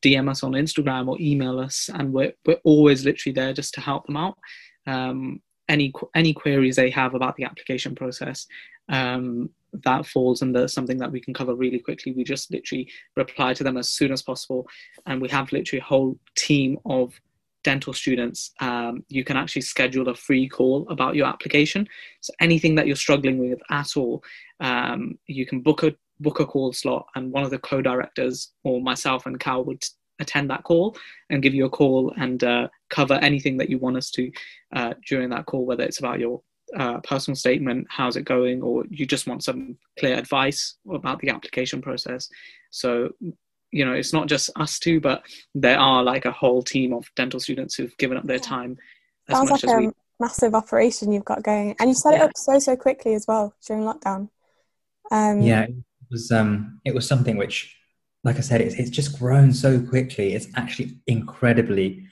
DM 0.00 0.30
us 0.30 0.44
on 0.44 0.52
Instagram 0.52 1.08
or 1.08 1.16
email 1.20 1.58
us, 1.58 1.90
and 1.92 2.12
we're 2.12 2.34
we're 2.46 2.60
always 2.62 3.04
literally 3.04 3.34
there 3.34 3.52
just 3.52 3.74
to 3.74 3.80
help 3.80 4.06
them 4.06 4.16
out. 4.16 4.38
Um, 4.86 5.40
any 5.68 5.92
any 6.14 6.32
queries 6.32 6.76
they 6.76 6.90
have 6.90 7.14
about 7.14 7.34
the 7.34 7.44
application 7.44 7.96
process, 7.96 8.46
um, 8.88 9.50
that 9.72 10.06
falls 10.06 10.42
under 10.42 10.68
something 10.68 10.98
that 10.98 11.12
we 11.12 11.20
can 11.20 11.34
cover 11.34 11.54
really 11.54 11.78
quickly. 11.78 12.12
We 12.12 12.24
just 12.24 12.50
literally 12.50 12.90
reply 13.16 13.54
to 13.54 13.64
them 13.64 13.76
as 13.76 13.90
soon 13.90 14.12
as 14.12 14.22
possible, 14.22 14.66
and 15.06 15.20
we 15.20 15.28
have 15.28 15.52
literally 15.52 15.80
a 15.80 15.84
whole 15.84 16.18
team 16.36 16.78
of 16.84 17.18
dental 17.62 17.92
students, 17.92 18.52
um, 18.60 19.04
you 19.08 19.24
can 19.24 19.36
actually 19.36 19.62
schedule 19.62 20.08
a 20.08 20.14
free 20.14 20.48
call 20.48 20.86
about 20.88 21.14
your 21.14 21.26
application. 21.26 21.86
So 22.20 22.32
anything 22.40 22.74
that 22.76 22.86
you're 22.86 22.96
struggling 22.96 23.38
with 23.38 23.60
at 23.70 23.96
all, 23.96 24.22
um, 24.60 25.18
you 25.26 25.46
can 25.46 25.60
book 25.60 25.82
a 25.82 25.94
book 26.20 26.40
a 26.40 26.46
call 26.46 26.72
slot, 26.72 27.06
and 27.14 27.32
one 27.32 27.44
of 27.44 27.50
the 27.50 27.58
co-directors 27.58 28.52
or 28.62 28.80
myself 28.80 29.26
and 29.26 29.40
Cal 29.40 29.64
would 29.64 29.82
attend 30.18 30.50
that 30.50 30.64
call 30.64 30.94
and 31.30 31.42
give 31.42 31.54
you 31.54 31.64
a 31.64 31.70
call 31.70 32.12
and 32.18 32.44
uh, 32.44 32.68
cover 32.90 33.14
anything 33.14 33.56
that 33.56 33.70
you 33.70 33.78
want 33.78 33.96
us 33.96 34.10
to 34.10 34.30
uh, 34.76 34.92
during 35.06 35.30
that 35.30 35.46
call, 35.46 35.64
whether 35.64 35.82
it's 35.82 35.98
about 35.98 36.20
your 36.20 36.42
uh, 36.76 37.00
personal 37.00 37.36
statement, 37.36 37.86
how's 37.90 38.16
it 38.16 38.24
going, 38.24 38.62
or 38.62 38.84
you 38.90 39.06
just 39.06 39.26
want 39.26 39.44
some 39.44 39.76
clear 39.98 40.16
advice 40.16 40.76
about 40.90 41.18
the 41.20 41.30
application 41.30 41.82
process. 41.82 42.28
So 42.70 43.10
you 43.72 43.84
know 43.84 43.92
it's 43.92 44.12
not 44.12 44.26
just 44.26 44.50
us 44.56 44.78
two 44.78 45.00
but 45.00 45.22
there 45.54 45.78
are 45.78 46.02
like 46.02 46.24
a 46.24 46.32
whole 46.32 46.62
team 46.62 46.92
of 46.92 47.08
dental 47.16 47.40
students 47.40 47.74
who've 47.74 47.96
given 47.98 48.16
up 48.16 48.26
their 48.26 48.38
time 48.38 48.76
as 49.28 49.36
sounds 49.36 49.50
much 49.50 49.62
like 49.62 49.72
as 49.72 49.78
a 49.78 49.86
we... 49.86 49.92
massive 50.18 50.54
operation 50.54 51.12
you've 51.12 51.24
got 51.24 51.42
going. 51.42 51.74
And 51.78 51.88
you 51.88 51.94
set 51.94 52.14
yeah. 52.14 52.20
it 52.20 52.22
up 52.22 52.32
so 52.36 52.58
so 52.58 52.76
quickly 52.76 53.14
as 53.14 53.26
well 53.26 53.54
during 53.66 53.84
lockdown. 53.84 54.28
Um, 55.10 55.40
yeah 55.40 55.62
it 55.62 55.74
was 56.10 56.30
um 56.30 56.80
it 56.84 56.94
was 56.94 57.06
something 57.06 57.36
which 57.36 57.76
like 58.22 58.36
i 58.36 58.40
said 58.40 58.60
it's, 58.60 58.74
it's 58.74 58.90
just 58.90 59.18
grown 59.18 59.52
so 59.52 59.80
quickly. 59.80 60.34
It's 60.34 60.48
actually 60.56 60.98
incredibly 61.06 62.04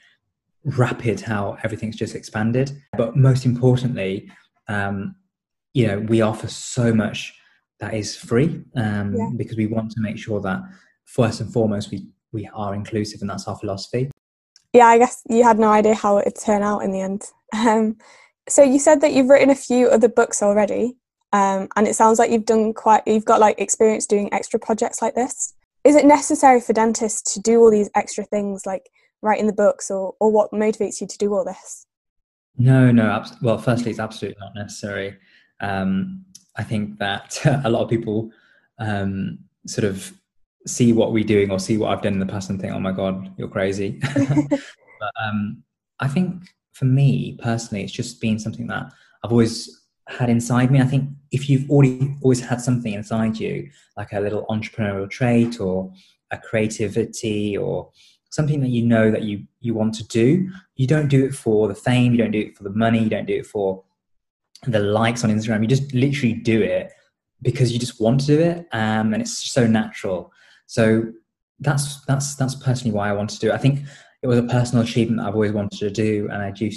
rapid 0.63 1.21
how 1.21 1.57
everything's 1.63 1.95
just 1.95 2.15
expanded. 2.15 2.71
But 2.97 3.15
most 3.15 3.45
importantly 3.45 4.29
um 4.69 5.15
you 5.73 5.85
know 5.87 5.99
we 5.99 6.21
offer 6.21 6.47
so 6.47 6.93
much 6.93 7.33
that 7.79 7.93
is 7.93 8.15
free 8.15 8.61
um, 8.75 9.15
yeah. 9.15 9.29
because 9.37 9.55
we 9.55 9.67
want 9.67 9.89
to 9.91 10.01
make 10.01 10.17
sure 10.17 10.41
that 10.41 10.59
first 11.05 11.41
and 11.41 11.51
foremost 11.51 11.91
we 11.91 12.07
we 12.31 12.49
are 12.53 12.75
inclusive 12.75 13.21
and 13.21 13.29
that's 13.29 13.47
our 13.47 13.57
philosophy. 13.57 14.11
Yeah 14.73 14.87
i 14.87 14.97
guess 14.97 15.21
you 15.29 15.43
had 15.43 15.59
no 15.59 15.69
idea 15.69 15.95
how 15.95 16.17
it 16.17 16.25
would 16.25 16.39
turn 16.39 16.63
out 16.63 16.79
in 16.79 16.91
the 16.91 17.01
end. 17.01 17.25
Um, 17.51 17.97
so 18.47 18.61
you 18.61 18.77
said 18.77 19.01
that 19.01 19.11
you've 19.11 19.27
written 19.27 19.49
a 19.49 19.55
few 19.55 19.87
other 19.87 20.07
books 20.07 20.43
already 20.43 20.95
um, 21.33 21.67
and 21.75 21.87
it 21.87 21.95
sounds 21.95 22.19
like 22.19 22.29
you've 22.29 22.45
done 22.45 22.73
quite 22.73 23.01
you've 23.07 23.25
got 23.25 23.39
like 23.39 23.59
experience 23.59 24.05
doing 24.05 24.31
extra 24.31 24.59
projects 24.59 25.01
like 25.01 25.15
this. 25.15 25.55
Is 25.83 25.95
it 25.95 26.05
necessary 26.05 26.61
for 26.61 26.73
dentists 26.73 27.33
to 27.33 27.39
do 27.39 27.59
all 27.59 27.71
these 27.71 27.89
extra 27.95 28.23
things 28.23 28.67
like 28.67 28.89
writing 29.23 29.47
the 29.47 29.53
books 29.53 29.89
or 29.89 30.13
or 30.19 30.31
what 30.31 30.51
motivates 30.51 31.01
you 31.01 31.07
to 31.07 31.17
do 31.17 31.33
all 31.33 31.43
this 31.43 31.87
no 32.57 32.91
no 32.91 33.23
well 33.41 33.57
firstly 33.57 33.91
it's 33.91 33.99
absolutely 33.99 34.39
not 34.39 34.53
necessary 34.55 35.17
um, 35.61 36.23
i 36.57 36.63
think 36.63 36.97
that 36.99 37.39
a 37.63 37.69
lot 37.69 37.83
of 37.83 37.89
people 37.89 38.31
um, 38.79 39.37
sort 39.67 39.85
of 39.85 40.13
see 40.67 40.93
what 40.93 41.11
we're 41.11 41.23
doing 41.23 41.51
or 41.51 41.59
see 41.59 41.77
what 41.77 41.91
I've 41.91 42.01
done 42.01 42.13
in 42.13 42.19
the 42.19 42.25
past 42.25 42.49
and 42.49 42.59
think, 42.59 42.73
oh 42.73 42.79
my 42.79 42.91
God, 42.91 43.33
you're 43.37 43.47
crazy. 43.47 43.99
but 44.13 45.11
um, 45.23 45.63
I 45.99 46.07
think 46.07 46.43
for 46.73 46.85
me 46.85 47.37
personally, 47.41 47.83
it's 47.83 47.93
just 47.93 48.21
been 48.21 48.39
something 48.39 48.67
that 48.67 48.91
I've 49.23 49.31
always 49.31 49.87
had 50.07 50.29
inside 50.29 50.71
me. 50.71 50.81
I 50.81 50.85
think 50.85 51.09
if 51.31 51.49
you've 51.49 51.69
already 51.69 52.15
always 52.21 52.41
had 52.41 52.61
something 52.61 52.93
inside 52.93 53.39
you, 53.39 53.69
like 53.97 54.13
a 54.13 54.19
little 54.19 54.45
entrepreneurial 54.47 55.09
trait 55.09 55.59
or 55.59 55.91
a 56.31 56.37
creativity 56.37 57.57
or 57.57 57.91
something 58.29 58.61
that 58.61 58.69
you 58.69 58.85
know 58.85 59.11
that 59.11 59.23
you 59.23 59.43
you 59.59 59.73
want 59.73 59.93
to 59.95 60.07
do, 60.07 60.49
you 60.75 60.87
don't 60.87 61.07
do 61.07 61.25
it 61.25 61.33
for 61.33 61.67
the 61.67 61.75
fame, 61.75 62.11
you 62.11 62.17
don't 62.17 62.31
do 62.31 62.39
it 62.39 62.57
for 62.57 62.63
the 62.63 62.69
money, 62.71 62.99
you 62.99 63.09
don't 63.09 63.25
do 63.25 63.35
it 63.35 63.45
for 63.45 63.83
the 64.63 64.79
likes 64.79 65.23
on 65.23 65.29
Instagram. 65.29 65.61
You 65.61 65.67
just 65.67 65.93
literally 65.93 66.33
do 66.33 66.61
it 66.61 66.91
because 67.41 67.71
you 67.71 67.79
just 67.79 67.99
want 68.01 68.21
to 68.21 68.25
do 68.27 68.39
it, 68.39 68.67
um, 68.71 69.13
and 69.13 69.21
it's 69.21 69.51
so 69.51 69.65
natural. 69.65 70.31
So 70.67 71.03
that's 71.59 72.03
that's 72.05 72.35
that's 72.35 72.55
personally 72.55 72.95
why 72.95 73.09
I 73.09 73.13
wanted 73.13 73.35
to 73.35 73.39
do 73.39 73.49
it. 73.51 73.53
I 73.53 73.57
think 73.57 73.81
it 74.21 74.27
was 74.27 74.37
a 74.37 74.43
personal 74.43 74.83
achievement 74.83 75.21
that 75.21 75.27
I've 75.27 75.35
always 75.35 75.51
wanted 75.51 75.79
to 75.79 75.89
do, 75.89 76.27
and 76.31 76.41
I 76.41 76.51
do 76.51 76.69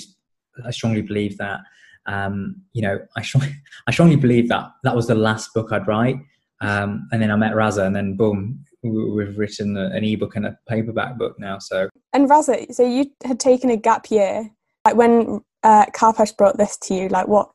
I 0.65 0.71
strongly 0.71 1.03
believe 1.03 1.39
that. 1.39 1.61
Um, 2.07 2.63
you 2.73 2.83
know, 2.83 2.99
I 3.17 3.23
strongly 3.23 3.55
I 3.87 3.91
strongly 3.93 4.17
believe 4.17 4.49
that 4.49 4.71
that 4.85 4.97
was 4.97 5.07
the 5.07 5.15
last 5.15 5.53
book 5.55 5.73
I'd 5.73 5.87
write. 5.87 6.17
Um, 6.61 7.09
and 7.11 7.21
then 7.21 7.31
I 7.31 7.37
met 7.37 7.55
Raza, 7.55 7.87
and 7.87 7.95
then 7.95 8.17
boom, 8.17 8.65
we've 8.83 9.39
written 9.39 9.77
an 9.77 10.05
ebook 10.05 10.37
and 10.37 10.47
a 10.47 10.59
paperback 10.69 11.17
book 11.17 11.39
now. 11.39 11.59
So 11.59 11.89
and 12.12 12.29
Raza, 12.29 12.73
so 12.75 12.87
you 12.87 13.11
had 13.25 13.41
taken 13.41 13.71
a 13.71 13.77
gap 13.77 14.11
year. 14.11 14.51
Like 14.85 14.97
when 14.97 15.41
uh, 15.62 15.87
Kalpesh 15.87 16.37
brought 16.37 16.59
this 16.59 16.77
to 16.79 16.95
you, 16.95 17.09
like 17.09 17.29
what 17.29 17.51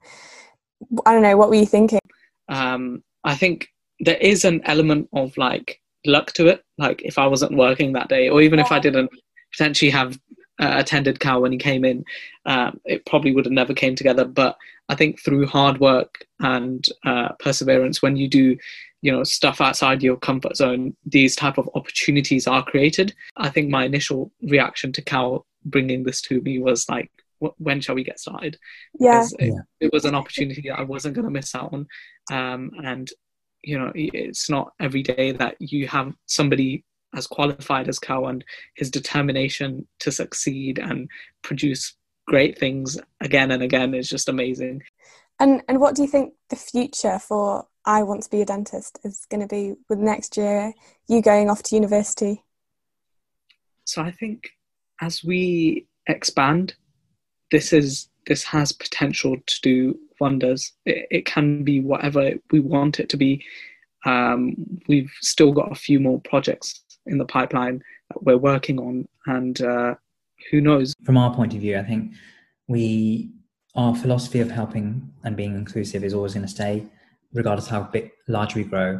I 1.05 1.13
don't 1.13 1.23
know, 1.23 1.37
what 1.37 1.49
were 1.49 1.55
you 1.55 1.65
thinking? 1.65 1.99
Um, 2.49 3.03
I 3.23 3.35
think 3.35 3.67
there 3.99 4.17
is 4.17 4.45
an 4.45 4.61
element 4.65 5.09
of 5.13 5.37
like 5.37 5.81
luck 6.05 6.31
to 6.33 6.47
it. 6.47 6.63
Like 6.77 7.01
if 7.03 7.17
I 7.17 7.27
wasn't 7.27 7.57
working 7.57 7.93
that 7.93 8.09
day, 8.09 8.29
or 8.29 8.41
even 8.41 8.59
if 8.59 8.71
I 8.71 8.79
didn't 8.79 9.11
potentially 9.51 9.91
have 9.91 10.17
uh, 10.59 10.73
attended 10.75 11.19
Cal 11.19 11.41
when 11.41 11.51
he 11.51 11.57
came 11.57 11.83
in, 11.83 12.03
um, 12.45 12.79
it 12.85 13.05
probably 13.05 13.33
would 13.33 13.45
have 13.45 13.51
never 13.51 13.73
came 13.73 13.95
together. 13.95 14.25
But 14.25 14.57
I 14.89 14.95
think 14.95 15.21
through 15.21 15.47
hard 15.47 15.79
work 15.79 16.25
and 16.39 16.87
uh, 17.05 17.29
perseverance, 17.39 18.01
when 18.01 18.15
you 18.15 18.27
do, 18.27 18.57
you 19.01 19.11
know, 19.11 19.23
stuff 19.23 19.61
outside 19.61 20.03
your 20.03 20.17
comfort 20.17 20.57
zone, 20.57 20.95
these 21.05 21.35
type 21.35 21.57
of 21.57 21.69
opportunities 21.75 22.47
are 22.47 22.63
created. 22.63 23.13
I 23.37 23.49
think 23.49 23.69
my 23.69 23.85
initial 23.85 24.31
reaction 24.41 24.91
to 24.93 25.01
Cal 25.01 25.45
bringing 25.65 26.03
this 26.03 26.21
to 26.23 26.41
me 26.41 26.59
was 26.59 26.87
like, 26.89 27.11
when 27.57 27.81
shall 27.81 27.93
we 27.93 28.03
get 28.03 28.19
started? 28.19 28.57
Yeah. 28.99 29.23
It, 29.37 29.53
yeah. 29.53 29.61
it 29.79 29.93
was 29.93 30.05
an 30.05 30.15
opportunity 30.15 30.63
that 30.69 30.79
I 30.79 30.83
wasn't 30.83 31.13
going 31.13 31.25
to 31.25 31.31
miss 31.31 31.53
out 31.53 31.71
on. 31.71 31.87
Um, 32.31 32.71
and 32.83 33.09
you 33.63 33.77
know 33.77 33.91
it's 33.95 34.49
not 34.49 34.73
every 34.79 35.03
day 35.03 35.31
that 35.33 35.55
you 35.59 35.87
have 35.87 36.13
somebody 36.25 36.83
as 37.15 37.27
qualified 37.27 37.87
as 37.87 37.99
Cal 37.99 38.27
and 38.27 38.43
his 38.75 38.91
determination 38.91 39.87
to 39.99 40.11
succeed 40.11 40.77
and 40.77 41.09
produce 41.41 41.95
great 42.27 42.57
things 42.59 42.99
again 43.21 43.51
and 43.51 43.63
again 43.63 43.93
is 43.93 44.09
just 44.09 44.29
amazing. 44.29 44.83
And 45.39 45.61
and 45.67 45.79
what 45.79 45.95
do 45.95 46.01
you 46.01 46.07
think 46.07 46.33
the 46.49 46.55
future 46.55 47.19
for 47.19 47.67
I 47.87 48.03
want 48.03 48.21
to 48.23 48.29
be 48.29 48.41
a 48.41 48.45
dentist 48.45 48.99
is 49.05 49.25
going 49.31 49.39
to 49.39 49.47
be 49.47 49.75
with 49.87 49.97
next 49.97 50.35
year 50.35 50.73
you 51.07 51.21
going 51.21 51.49
off 51.49 51.63
to 51.63 51.75
university? 51.75 52.43
So 53.85 54.01
I 54.01 54.11
think 54.11 54.49
as 54.99 55.23
we 55.23 55.87
expand, 56.05 56.75
this 57.49 57.71
is 57.71 58.09
this 58.27 58.43
has 58.43 58.73
potential 58.73 59.37
to 59.45 59.61
do 59.61 59.97
wonders. 60.19 60.73
It, 60.85 61.07
it 61.09 61.25
can 61.25 61.63
be 61.63 61.79
whatever 61.79 62.33
we 62.51 62.59
want 62.59 62.99
it 62.99 63.07
to 63.09 63.17
be. 63.17 63.45
Um, 64.05 64.81
we've 64.89 65.13
still 65.21 65.53
got 65.53 65.71
a 65.71 65.75
few 65.75 66.01
more 66.01 66.19
projects 66.19 66.83
in 67.05 67.17
the 67.17 67.25
pipeline 67.25 67.81
that 68.09 68.21
we're 68.21 68.37
working 68.37 68.79
on, 68.79 69.07
and 69.27 69.61
uh, 69.61 69.95
who 70.51 70.59
knows? 70.59 70.93
From 71.05 71.15
our 71.15 71.33
point 71.33 71.53
of 71.53 71.61
view, 71.61 71.77
I 71.77 71.83
think 71.83 72.11
we 72.67 73.31
our 73.75 73.95
philosophy 73.95 74.41
of 74.41 74.51
helping 74.51 75.13
and 75.23 75.37
being 75.37 75.55
inclusive 75.55 76.03
is 76.03 76.13
always 76.13 76.33
going 76.33 76.45
to 76.45 76.51
stay, 76.51 76.85
regardless 77.33 77.67
how 77.67 77.83
big, 77.83 78.11
large 78.27 78.55
we 78.55 78.63
grow. 78.63 78.99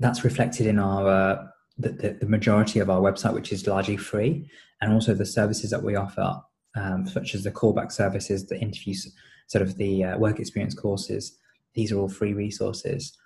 That's 0.00 0.24
reflected 0.24 0.66
in 0.66 0.78
our 0.78 1.08
uh, 1.08 1.46
the, 1.78 1.90
the, 1.90 2.10
the 2.20 2.26
majority 2.26 2.80
of 2.80 2.90
our 2.90 3.00
website, 3.00 3.34
which 3.34 3.52
is 3.52 3.66
largely 3.66 3.96
free, 3.96 4.50
and 4.80 4.92
also 4.92 5.14
the 5.14 5.26
services 5.26 5.70
that 5.70 5.82
we 5.82 5.96
offer, 5.96 6.40
um, 6.76 7.06
such 7.06 7.34
as 7.34 7.44
the 7.44 7.50
callback 7.50 7.92
services, 7.92 8.46
the 8.46 8.60
interviews 8.60 9.12
sort 9.46 9.62
of 9.62 9.76
the 9.76 10.04
uh, 10.04 10.18
work 10.18 10.38
experience 10.38 10.74
courses. 10.74 11.38
These 11.74 11.92
are 11.92 11.98
all 11.98 12.08
free 12.08 12.34
resources. 12.34 13.16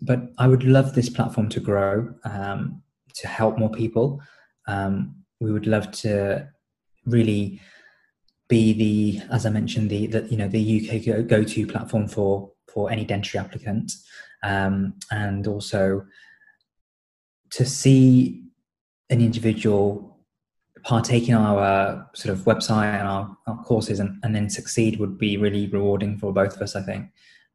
But 0.00 0.30
I 0.38 0.46
would 0.46 0.64
love 0.64 0.94
this 0.94 1.08
platform 1.08 1.48
to 1.50 1.60
grow, 1.60 2.14
um, 2.24 2.82
to 3.14 3.28
help 3.28 3.58
more 3.58 3.70
people. 3.70 4.20
Um, 4.66 5.16
we 5.40 5.52
would 5.52 5.66
love 5.66 5.90
to 5.92 6.48
really 7.06 7.60
be 8.48 8.72
the, 8.72 9.22
as 9.30 9.46
I 9.46 9.50
mentioned, 9.50 9.90
the, 9.90 10.06
the 10.06 10.26
you 10.28 10.36
know 10.36 10.48
the 10.48 10.90
UK 10.90 11.26
go-to 11.26 11.66
platform 11.66 12.08
for 12.08 12.50
for 12.72 12.90
any 12.90 13.04
dentistry 13.04 13.40
applicant, 13.40 13.92
um, 14.42 14.94
and 15.10 15.46
also 15.46 16.04
to 17.50 17.64
see 17.64 18.42
an 19.10 19.20
individual 19.20 20.18
partake 20.84 21.28
in 21.28 21.34
our 21.34 22.08
sort 22.14 22.32
of 22.32 22.44
website 22.44 22.98
and 22.98 23.08
our, 23.08 23.36
our 23.46 23.62
courses 23.64 24.00
and, 24.00 24.18
and 24.22 24.34
then 24.34 24.48
succeed 24.48 24.98
would 24.98 25.18
be 25.18 25.36
really 25.36 25.66
rewarding 25.68 26.16
for 26.18 26.32
both 26.32 26.54
of 26.56 26.62
us, 26.62 26.76
I 26.76 26.82
think. 26.82 27.06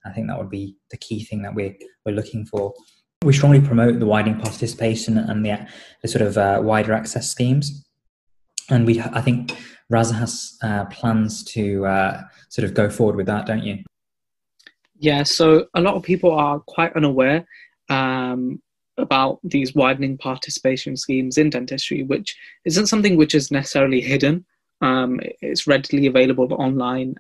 I 0.06 0.12
think 0.12 0.28
that 0.28 0.38
would 0.38 0.50
be 0.50 0.76
the 0.92 0.98
key 0.98 1.24
thing 1.24 1.42
that 1.44 1.56
we're, 1.56 1.76
we're 2.06 2.16
looking 2.16 2.46
for. 2.46 2.74
We 3.24 3.34
strongly 3.34 3.62
promote 3.62 4.00
the 4.00 4.06
widening 4.06 4.40
participation 4.40 5.18
and 5.18 5.46
the, 5.46 5.66
the 6.02 6.08
sort 6.10 6.22
of 6.22 6.38
uh, 6.38 6.60
wider 6.62 6.92
access 6.94 7.30
schemes. 7.30 7.86
And 8.70 8.86
we, 8.86 9.00
I 9.00 9.22
think 9.22 9.58
Raza 9.92 10.16
has 10.16 10.58
uh, 10.62 10.86
plans 10.86 11.44
to 11.46 11.86
uh, 11.86 12.22
sort 12.50 12.66
of 12.66 12.74
go 12.74 12.90
forward 12.90 13.16
with 13.16 13.28
that, 13.28 13.46
don't 13.46 13.64
you? 13.64 13.84
Yeah, 15.04 15.24
so 15.24 15.68
a 15.74 15.82
lot 15.82 15.96
of 15.96 16.04
people 16.04 16.32
are 16.32 16.62
quite 16.62 16.96
unaware 16.96 17.46
um, 17.90 18.62
about 18.98 19.42
these 19.44 19.76
widening 19.76 20.18
participation 20.18 20.96
schemes 20.96 21.38
in 21.38 21.50
dentistry, 21.50 22.04
which 22.04 22.38
isn't 22.64 22.88
something 22.88 23.18
which 23.18 23.36
is 23.36 23.52
necessarily 23.52 24.00
hidden. 24.00 24.46
Um, 24.80 25.20
it's 25.42 25.68
readily 25.68 26.08
available 26.08 26.54
online 26.54 27.16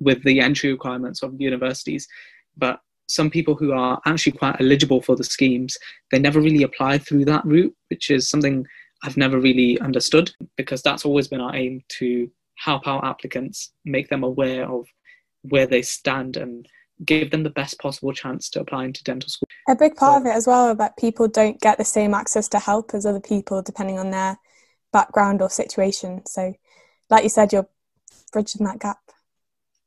with 0.00 0.24
the 0.24 0.40
entry 0.40 0.72
requirements 0.72 1.22
of 1.22 1.40
universities. 1.40 2.08
But 2.56 2.80
some 3.06 3.30
people 3.30 3.54
who 3.54 3.70
are 3.70 4.00
actually 4.04 4.32
quite 4.32 4.60
eligible 4.60 5.00
for 5.00 5.14
the 5.14 5.22
schemes, 5.22 5.78
they 6.10 6.18
never 6.18 6.40
really 6.40 6.64
apply 6.64 6.98
through 6.98 7.26
that 7.26 7.44
route, 7.44 7.72
which 7.88 8.10
is 8.10 8.28
something 8.28 8.66
I've 9.04 9.16
never 9.16 9.38
really 9.38 9.78
understood 9.78 10.32
because 10.56 10.82
that's 10.82 11.04
always 11.04 11.28
been 11.28 11.40
our 11.40 11.54
aim 11.54 11.84
to 12.00 12.28
help 12.56 12.88
our 12.88 13.04
applicants, 13.04 13.74
make 13.84 14.08
them 14.08 14.24
aware 14.24 14.68
of 14.68 14.88
where 15.42 15.68
they 15.68 15.82
stand 15.82 16.36
and 16.36 16.66
give 17.04 17.30
them 17.30 17.42
the 17.42 17.50
best 17.50 17.78
possible 17.78 18.12
chance 18.12 18.48
to 18.50 18.60
apply 18.60 18.84
into 18.84 19.02
dental 19.04 19.28
school. 19.28 19.48
A 19.68 19.76
big 19.76 19.96
part 19.96 20.14
so, 20.14 20.20
of 20.20 20.26
it 20.26 20.36
as 20.36 20.46
well 20.46 20.74
that 20.74 20.96
people 20.96 21.28
don't 21.28 21.60
get 21.60 21.78
the 21.78 21.84
same 21.84 22.14
access 22.14 22.48
to 22.48 22.58
help 22.58 22.94
as 22.94 23.06
other 23.06 23.20
people 23.20 23.62
depending 23.62 23.98
on 23.98 24.10
their 24.10 24.38
background 24.92 25.42
or 25.42 25.50
situation. 25.50 26.24
So 26.26 26.54
like 27.10 27.22
you 27.22 27.28
said, 27.28 27.52
you're 27.52 27.68
bridging 28.32 28.66
that 28.66 28.80
gap. 28.80 28.98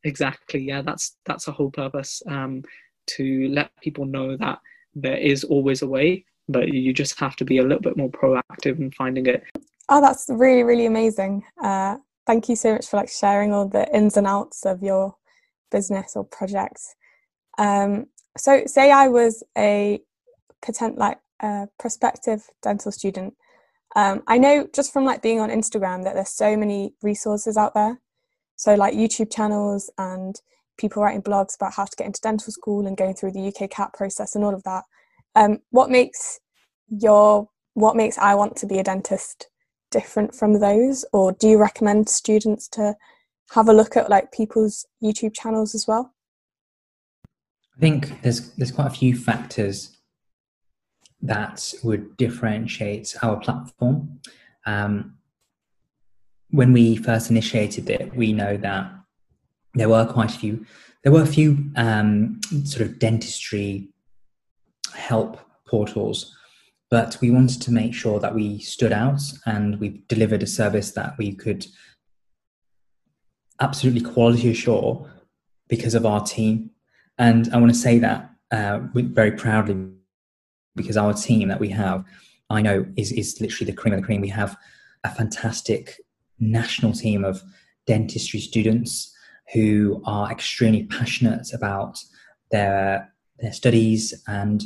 Exactly. 0.03 0.61
Yeah, 0.61 0.81
that's 0.81 1.17
that's 1.25 1.47
a 1.47 1.51
whole 1.51 1.71
purpose. 1.71 2.21
Um, 2.27 2.63
to 3.07 3.49
let 3.49 3.69
people 3.81 4.05
know 4.05 4.35
that 4.37 4.59
there 4.95 5.17
is 5.17 5.43
always 5.43 5.81
a 5.81 5.87
way, 5.87 6.25
but 6.47 6.69
you 6.69 6.93
just 6.93 7.19
have 7.19 7.35
to 7.37 7.45
be 7.45 7.57
a 7.57 7.63
little 7.63 7.81
bit 7.81 7.97
more 7.97 8.09
proactive 8.09 8.79
in 8.79 8.91
finding 8.91 9.25
it. 9.27 9.43
Oh, 9.89 10.01
that's 10.01 10.25
really, 10.29 10.63
really 10.63 10.85
amazing. 10.85 11.43
Uh, 11.61 11.97
thank 12.25 12.49
you 12.49 12.55
so 12.55 12.73
much 12.73 12.87
for 12.87 12.97
like 12.97 13.09
sharing 13.09 13.53
all 13.53 13.67
the 13.67 13.93
ins 13.95 14.17
and 14.17 14.25
outs 14.25 14.65
of 14.65 14.81
your 14.81 15.15
business 15.71 16.15
or 16.15 16.23
projects. 16.23 16.95
Um, 17.57 18.07
so, 18.37 18.63
say 18.65 18.91
I 18.91 19.07
was 19.07 19.43
a 19.57 20.01
potent 20.61 20.97
like 20.97 21.19
a 21.41 21.67
prospective 21.79 22.49
dental 22.61 22.91
student. 22.91 23.35
Um, 23.95 24.23
I 24.27 24.37
know 24.37 24.67
just 24.73 24.91
from 24.91 25.05
like 25.05 25.21
being 25.21 25.39
on 25.39 25.49
Instagram 25.49 26.03
that 26.03 26.15
there's 26.15 26.29
so 26.29 26.57
many 26.57 26.93
resources 27.01 27.55
out 27.55 27.73
there. 27.73 28.01
So 28.57 28.75
like 28.75 28.93
YouTube 28.93 29.31
channels 29.31 29.89
and 29.97 30.35
people 30.77 31.03
writing 31.03 31.21
blogs 31.21 31.55
about 31.55 31.73
how 31.73 31.85
to 31.85 31.95
get 31.97 32.07
into 32.07 32.21
dental 32.21 32.51
school 32.51 32.87
and 32.87 32.97
going 32.97 33.15
through 33.15 33.31
the 33.31 33.47
UK 33.47 33.69
CAT 33.69 33.93
process 33.93 34.35
and 34.35 34.43
all 34.43 34.53
of 34.53 34.63
that. 34.63 34.83
Um, 35.35 35.59
what 35.71 35.89
makes 35.89 36.39
your 36.89 37.49
what 37.73 37.95
makes 37.95 38.17
I 38.17 38.35
want 38.35 38.55
to 38.57 38.65
be 38.65 38.79
a 38.79 38.83
dentist 38.83 39.49
different 39.91 40.33
from 40.33 40.59
those, 40.59 41.05
or 41.11 41.33
do 41.33 41.47
you 41.49 41.57
recommend 41.57 42.09
students 42.09 42.67
to 42.69 42.95
have 43.51 43.67
a 43.67 43.73
look 43.73 43.97
at 43.97 44.09
like 44.09 44.31
people's 44.31 44.85
YouTube 45.03 45.33
channels 45.33 45.75
as 45.75 45.85
well? 45.87 46.14
I 47.75 47.79
think 47.79 48.21
there's 48.21 48.51
there's 48.53 48.71
quite 48.71 48.87
a 48.87 48.91
few 49.01 49.15
factors 49.17 49.97
that 51.21 51.73
would 51.83 52.15
differentiate 52.17 53.15
our 53.21 53.37
platform. 53.37 54.19
Um, 54.65 55.17
when 56.51 56.71
we 56.71 56.95
first 56.95 57.29
initiated 57.29 57.89
it, 57.89 58.15
we 58.15 58.31
know 58.31 58.55
that 58.57 58.91
there 59.73 59.89
were 59.89 60.05
quite 60.05 60.35
a 60.35 60.39
few. 60.39 60.65
There 61.03 61.11
were 61.11 61.21
a 61.21 61.27
few 61.27 61.71
um, 61.75 62.39
sort 62.63 62.81
of 62.81 62.99
dentistry 62.99 63.89
help 64.93 65.39
portals, 65.67 66.35
but 66.89 67.17
we 67.21 67.29
wanted 67.29 67.61
to 67.63 67.71
make 67.71 67.93
sure 67.93 68.19
that 68.19 68.33
we 68.33 68.59
stood 68.59 68.93
out 68.93 69.21
and 69.45 69.79
we 69.79 70.03
delivered 70.07 70.43
a 70.43 70.47
service 70.47 70.91
that 70.91 71.17
we 71.17 71.33
could 71.33 71.65
absolutely 73.59 74.01
quality 74.01 74.49
assure 74.51 75.09
because 75.67 75.95
of 75.95 76.05
our 76.05 76.23
team 76.23 76.71
and 77.17 77.49
I 77.53 77.57
want 77.57 77.71
to 77.71 77.77
say 77.77 77.99
that 77.99 78.29
uh, 78.51 78.79
very 78.93 79.31
proudly 79.31 79.91
because 80.75 80.97
our 80.97 81.13
team 81.13 81.47
that 81.47 81.59
we 81.59 81.69
have, 81.69 82.03
I 82.49 82.61
know, 82.61 82.85
is, 82.97 83.11
is 83.11 83.39
literally 83.39 83.71
the 83.71 83.77
cream 83.77 83.93
of 83.93 84.01
the 84.01 84.05
cream. 84.05 84.21
We 84.21 84.29
have 84.29 84.57
a 85.03 85.09
fantastic 85.09 86.01
national 86.39 86.91
team 86.93 87.23
of 87.23 87.43
dentistry 87.87 88.39
students 88.39 89.13
who 89.53 90.01
are 90.05 90.31
extremely 90.31 90.83
passionate 90.83 91.53
about 91.53 91.99
their 92.51 93.11
their 93.39 93.53
studies 93.53 94.23
and 94.27 94.63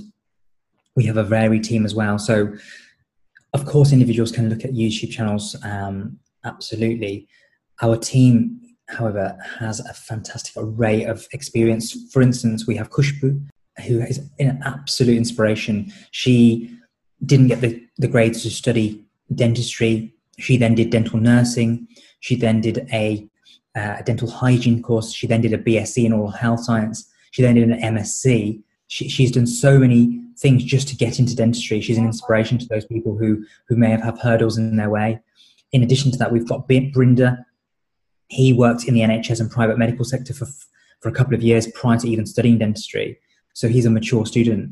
we 0.96 1.06
have 1.06 1.18
a 1.18 1.24
varied 1.24 1.64
team 1.64 1.86
as 1.86 1.96
well 1.96 2.20
so 2.20 2.54
of 3.54 3.66
course 3.66 3.92
individuals 3.92 4.32
can 4.32 4.50
look 4.50 4.64
at 4.64 4.72
youtube 4.72 5.10
channels 5.10 5.56
um, 5.64 6.20
absolutely 6.46 7.28
our 7.82 7.98
team 7.98 8.60
however, 8.90 9.38
has 9.60 9.80
a 9.80 9.94
fantastic 9.94 10.54
array 10.58 11.04
of 11.04 11.28
experience. 11.32 11.96
For 12.12 12.22
instance, 12.22 12.68
we 12.68 12.76
have 12.76 12.90
Kushbu, 12.90 13.42
who 13.88 14.02
is 14.02 14.20
an 14.40 14.62
absolute 14.64 15.18
inspiration. 15.18 15.94
She 16.12 16.76
didn't 17.26 17.48
get 17.48 17.62
the, 17.62 17.82
the 17.98 18.08
grades 18.08 18.44
to 18.44 18.50
study 18.50 19.04
dentistry. 19.34 20.14
She 20.40 20.58
then 20.58 20.76
did 20.76 20.90
dental 20.90 21.20
nursing. 21.20 21.88
She 22.20 22.36
then 22.36 22.62
did 22.62 22.88
a, 22.92 23.28
uh, 23.76 23.98
a 24.00 24.04
dental 24.04 24.30
hygiene 24.30 24.82
course. 24.82 25.14
She 25.14 25.28
then 25.28 25.42
did 25.42 25.54
a 25.54 25.58
BSc 25.58 26.04
in 26.04 26.14
oral 26.14 26.32
health 26.32 26.64
science. 26.64 27.10
She 27.32 27.42
then 27.42 27.56
did 27.56 27.70
an 27.70 27.80
MSc. 27.80 28.62
She, 28.88 29.08
she's 29.08 29.32
done 29.32 29.48
so 29.48 29.78
many 29.78 30.22
things 30.40 30.64
just 30.64 30.88
to 30.88 30.96
get 30.96 31.20
into 31.20 31.36
dentistry. 31.36 31.82
She's 31.82 31.98
an 31.98 32.06
inspiration 32.06 32.58
to 32.58 32.66
those 32.66 32.86
people 32.86 33.18
who, 33.18 33.46
who 33.68 33.76
may 33.76 33.92
have, 33.92 34.02
have 34.02 34.20
hurdles 34.20 34.58
in 34.58 34.78
their 34.78 34.90
way. 34.90 35.20
In 35.72 35.84
addition 35.84 36.12
to 36.12 36.18
that, 36.18 36.32
we've 36.32 36.48
got 36.48 36.68
Brinda, 36.68 37.46
he 38.30 38.54
worked 38.54 38.86
in 38.86 38.94
the 38.94 39.02
NHS 39.02 39.42
and 39.42 39.52
private 39.52 39.78
medical 39.78 40.06
sector 40.06 40.34
for, 40.34 40.48
for 41.02 41.10
a 41.10 41.12
couple 41.12 41.34
of 41.34 41.44
years 41.44 41.68
prior 41.74 41.98
to 41.98 42.08
even 42.08 42.26
studying 42.26 42.58
dentistry. 42.58 43.20
So 43.54 43.68
he's 43.68 43.86
a 43.86 43.90
mature 43.90 44.26
student. 44.26 44.72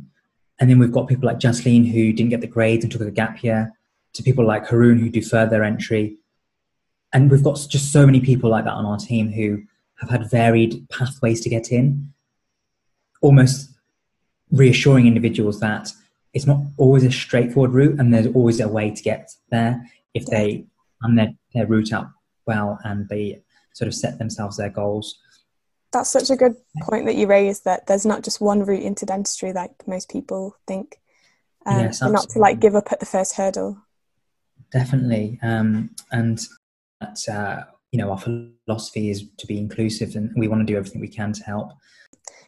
And 0.59 0.69
then 0.69 0.79
we've 0.79 0.91
got 0.91 1.07
people 1.07 1.27
like 1.27 1.39
Jasleen 1.39 1.91
who 1.91 2.13
didn't 2.13 2.29
get 2.29 2.41
the 2.41 2.47
grades 2.47 2.83
and 2.83 2.91
took 2.91 3.01
a 3.01 3.11
gap 3.11 3.43
year, 3.43 3.73
to 4.13 4.23
people 4.23 4.45
like 4.45 4.67
Haroon 4.67 4.99
who 4.99 5.09
do 5.09 5.21
their 5.21 5.63
entry. 5.63 6.17
And 7.13 7.29
we've 7.29 7.43
got 7.43 7.65
just 7.69 7.91
so 7.91 8.05
many 8.05 8.19
people 8.19 8.49
like 8.49 8.65
that 8.65 8.73
on 8.73 8.85
our 8.85 8.97
team 8.97 9.31
who 9.31 9.63
have 9.99 10.09
had 10.09 10.29
varied 10.29 10.87
pathways 10.89 11.41
to 11.41 11.49
get 11.49 11.71
in, 11.71 12.13
almost 13.21 13.71
reassuring 14.51 15.07
individuals 15.07 15.59
that 15.59 15.91
it's 16.33 16.45
not 16.45 16.61
always 16.77 17.03
a 17.03 17.11
straightforward 17.11 17.71
route 17.71 17.99
and 17.99 18.13
there's 18.13 18.27
always 18.27 18.59
a 18.59 18.67
way 18.67 18.91
to 18.91 19.01
get 19.01 19.31
there 19.49 19.83
if 20.13 20.25
they 20.27 20.65
plan 21.01 21.15
their, 21.15 21.33
their 21.53 21.65
route 21.65 21.91
out 21.91 22.07
well 22.45 22.79
and 22.83 23.09
they 23.09 23.41
sort 23.77 23.87
of 23.87 23.93
set 23.93 24.17
themselves 24.17 24.57
their 24.57 24.71
goals. 24.71 25.19
That's 25.93 26.09
such 26.09 26.29
a 26.31 26.35
good 26.35 26.55
point 26.81 27.05
that 27.05 27.15
you 27.15 27.27
raised 27.27 27.63
that 27.65 27.85
there's 27.85 28.05
not 28.05 28.23
just 28.23 28.41
one 28.41 28.63
route 28.63 28.83
into 28.83 29.05
dentistry 29.05 29.53
like 29.53 29.71
most 29.87 30.09
people 30.09 30.57
think. 30.65 30.99
Um, 31.65 31.79
yes, 31.79 32.01
not 32.01 32.29
to 32.29 32.39
like 32.39 32.59
give 32.59 32.75
up 32.75 32.91
at 32.91 32.99
the 32.99 33.05
first 33.05 33.35
hurdle. 33.35 33.77
Definitely, 34.71 35.39
um, 35.43 35.91
and 36.11 36.39
that 36.99 37.19
uh, 37.29 37.63
you 37.91 37.99
know 37.99 38.11
our 38.11 38.17
philosophy 38.17 39.09
is 39.09 39.25
to 39.37 39.47
be 39.47 39.57
inclusive, 39.57 40.15
and 40.15 40.31
we 40.35 40.47
want 40.47 40.61
to 40.61 40.65
do 40.65 40.77
everything 40.77 41.01
we 41.01 41.07
can 41.07 41.33
to 41.33 41.43
help. 41.43 41.71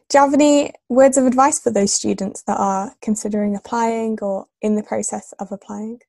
Do 0.10 0.18
you 0.18 0.24
have 0.24 0.34
any 0.34 0.72
words 0.90 1.18
of 1.18 1.28
advice 1.28 1.60
for 1.60 1.72
those 1.72 1.94
students 1.94 2.42
that 2.44 2.58
are 2.58 2.96
considering 3.02 3.56
applying 3.56 4.18
or 4.22 4.48
in 4.62 4.76
the 4.76 4.84
process 4.84 5.34
of 5.40 5.52
applying? 5.52 6.00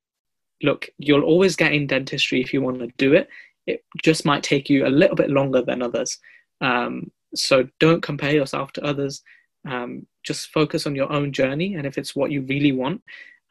Look, 0.63 0.89
you'll 0.99 1.25
always 1.25 1.55
get 1.55 1.73
in 1.73 1.87
dentistry 1.87 2.41
if 2.41 2.53
you 2.53 2.63
want 2.63 2.81
to 2.81 2.89
do 2.97 3.13
it 3.13 3.29
it 3.71 3.85
just 4.03 4.25
might 4.25 4.43
take 4.43 4.69
you 4.69 4.87
a 4.87 4.89
little 4.89 5.17
bit 5.17 5.31
longer 5.31 5.63
than 5.63 5.83
others. 5.83 6.19
Um, 6.61 7.11
so 7.35 7.69
don't 7.79 8.03
compare 8.03 8.33
yourself 8.33 8.73
to 8.73 8.85
others. 8.85 9.23
Um, 9.69 10.07
just 10.25 10.51
focus 10.51 10.87
on 10.87 10.95
your 10.95 11.13
own 11.13 11.33
journey, 11.33 11.75
and 11.75 11.87
if 11.87 11.99
it's 11.99 12.17
what 12.17 12.31
you 12.31 12.43
really 12.43 12.73
want. 12.73 13.03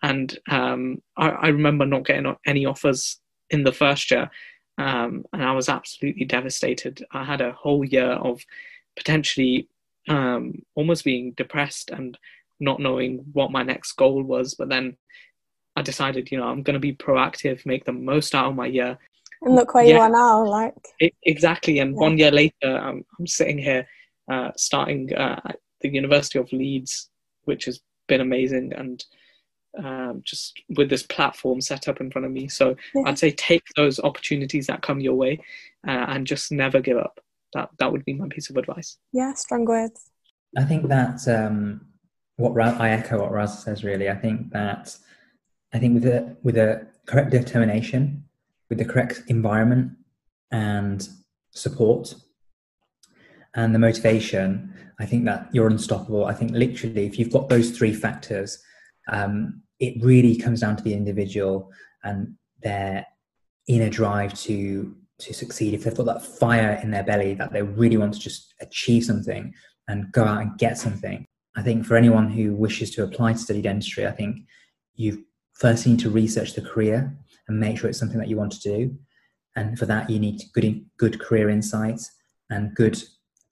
And 0.01 0.38
um, 0.49 1.01
I, 1.17 1.29
I, 1.29 1.47
remember 1.47 1.86
not 1.86 2.05
getting 2.05 2.34
any 2.45 2.65
offers 2.65 3.19
in 3.49 3.63
the 3.63 3.73
first 3.73 4.10
year, 4.12 4.29
um, 4.77 5.25
and 5.34 5.43
I 5.43 5.51
was 5.51 5.69
absolutely 5.69 6.25
devastated. 6.25 7.05
I 7.12 7.23
had 7.25 7.41
a 7.41 7.51
whole 7.51 7.84
year 7.84 8.12
of 8.12 8.41
potentially 8.95 9.67
um, 10.08 10.63
almost 10.75 11.03
being 11.03 11.34
depressed 11.36 11.89
and 11.89 12.17
not 12.60 12.79
knowing 12.79 13.25
what 13.34 13.51
my 13.51 13.63
next 13.63 13.93
goal 13.93 14.23
was. 14.23 14.55
But 14.55 14.69
then 14.69 14.97
I 15.75 15.82
decided, 15.82 16.32
you 16.32 16.38
know, 16.38 16.47
I'm 16.47 16.63
going 16.63 16.75
to 16.75 16.79
be 16.79 16.93
proactive, 16.93 17.65
make 17.65 17.86
the 17.86 17.93
most 17.93 18.34
out 18.34 18.49
of 18.49 18.55
my 18.55 18.67
year, 18.67 18.97
and 19.41 19.56
look 19.56 19.73
where 19.73 19.86
yeah, 19.86 19.95
you 19.95 20.02
are 20.02 20.10
now 20.10 20.45
like 20.45 20.73
it, 20.99 21.13
exactly 21.23 21.80
and 21.80 21.91
yeah. 21.93 21.99
one 21.99 22.17
year 22.17 22.32
later 22.32 22.54
I'm, 22.63 23.06
I'm 23.17 23.28
sitting 23.28 23.58
here 23.58 23.88
uh, 24.32 24.52
starting 24.58 25.13
uh, 25.15 25.39
at 25.45 25.58
the 25.82 25.89
university 25.89 26.39
of 26.39 26.52
leeds 26.52 27.10
which 27.45 27.65
has 27.65 27.80
been 28.08 28.21
amazing 28.21 28.73
and 28.73 29.04
um, 29.78 30.21
just 30.25 30.60
with 30.78 30.89
this 30.89 31.04
platform 31.04 31.62
set 31.62 31.88
up 31.88 32.02
in 32.02 32.12
front 32.12 32.25
of 32.25 32.32
me. 32.32 32.47
So 32.47 32.75
Yeah. 32.93 33.04
I'd 33.06 33.19
say 33.19 33.32
take 33.32 33.63
those 33.75 33.99
opportunities 33.99 34.67
that 34.67 34.82
come 34.82 34.99
your 34.99 35.15
way 35.15 35.39
uh, 35.88 36.06
and 36.10 36.28
just 36.28 36.52
never 36.52 36.82
give 36.82 36.97
up. 36.97 37.19
That 37.54 37.69
that 37.80 37.91
would 37.91 38.06
be 38.06 38.13
my 38.13 38.28
piece 38.30 38.49
of 38.49 38.58
advice. 38.58 38.97
Yeah, 39.12 39.34
strong 39.34 39.65
words. 39.65 40.12
I 40.58 40.63
think 40.63 40.88
that 40.89 41.28
um, 41.28 41.88
what 42.38 42.54
Ra- 42.54 42.78
I 42.78 42.89
echo 42.91 43.21
what 43.21 43.32
Raz 43.32 43.63
says. 43.63 43.84
Really, 43.84 44.10
I 44.10 44.15
think 44.15 44.52
that 44.52 44.95
I 45.73 45.80
think 45.80 45.95
with 45.95 46.06
a 46.06 46.38
with 46.43 46.58
a 46.58 46.88
correct 47.08 47.32
determination, 47.32 48.23
with 48.69 48.77
the 48.77 48.86
correct 48.86 49.23
environment 49.27 49.91
and 50.51 51.08
support, 51.51 52.15
and 53.55 53.73
the 53.73 53.79
motivation, 53.79 54.73
I 54.99 55.05
think 55.05 55.25
that 55.25 55.49
you're 55.53 55.67
unstoppable. 55.67 56.25
I 56.25 56.34
think 56.34 56.51
literally, 56.51 57.05
if 57.05 57.17
you've 57.17 57.32
got 57.32 57.49
those 57.49 57.71
three 57.71 57.93
factors, 57.93 58.62
um, 59.12 59.63
it 59.79 60.03
really 60.03 60.36
comes 60.36 60.62
down 60.62 60.75
to 60.77 60.84
the 60.84 60.93
individual 60.93 61.71
and 62.03 62.36
their 62.62 63.05
inner 63.67 63.89
drive 63.89 64.34
to 64.41 64.95
to 65.19 65.34
succeed. 65.34 65.73
If 65.73 65.84
they've 65.84 65.95
got 65.95 66.05
that 66.05 66.23
fire 66.23 66.79
in 66.82 66.91
their 66.91 67.03
belly 67.03 67.34
that 67.34 67.51
they 67.51 67.62
really 67.62 67.97
want 67.97 68.13
to 68.13 68.19
just 68.19 68.53
achieve 68.62 69.03
something 69.03 69.53
and 69.89 70.12
go 70.13 70.23
out 70.23 70.41
and 70.41 70.58
get 70.58 70.77
something. 70.77 71.25
I 71.58 71.62
think 71.62 71.86
for 71.86 71.97
anyone 71.97 72.29
who 72.29 72.55
wishes 72.55 72.91
to 72.91 73.03
apply 73.03 73.34
to 73.34 73.39
study 73.39 73.62
dentistry, 73.62 74.08
I 74.08 74.12
think 74.12 74.45
you 74.95 75.25
first 75.53 75.86
need 75.86 75.99
to 75.99 76.10
research 76.10 76.53
the 76.53 76.62
career 76.62 77.17
and 77.49 77.59
make 77.59 77.77
sure 77.77 77.89
it's 77.89 77.99
something 77.99 78.19
that 78.19 78.29
you 78.29 78.38
want 78.38 78.51
to 78.53 78.62
do. 78.62 78.95
And 79.55 79.77
for 79.77 79.85
that, 79.88 80.09
you 80.09 80.19
need 80.19 80.41
good 80.53 80.85
good 80.97 81.19
career 81.19 81.49
insights 81.49 82.09
and 82.49 82.73
good 82.75 83.01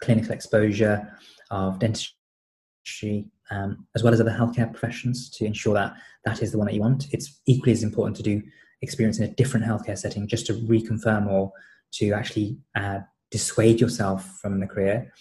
clinical 0.02 0.32
exposure 0.32 1.12
of 1.52 1.80
dentistry, 1.80 3.30
um, 3.52 3.88
as 3.96 4.04
well 4.04 4.14
as 4.14 4.22
other 4.22 4.32
healthcare 4.32 4.72
professions, 4.72 5.30
to 5.32 5.46
ensure 5.46 5.74
that 5.74 5.96
that 6.24 6.42
is 6.42 6.52
the 6.52 6.58
one 6.58 6.68
that 6.68 6.74
you 6.74 6.82
want. 6.82 7.08
It's 7.12 7.42
equally 7.46 7.74
as 7.74 7.84
important 7.84 8.16
to 8.18 8.24
do 8.24 8.42
experience 8.82 9.18
in 9.18 9.26
a 9.26 9.34
different 9.34 9.66
healthcare 9.66 9.98
setting 9.98 10.28
just 10.28 10.46
to 10.48 10.54
reconfirm 10.54 11.28
or 11.28 11.52
to 11.94 12.12
actually 12.12 12.58
uh, 12.76 13.00
dissuade 13.32 13.82
yourself 13.82 14.38
from 14.42 14.60
the 14.60 14.68
career. 14.68 15.12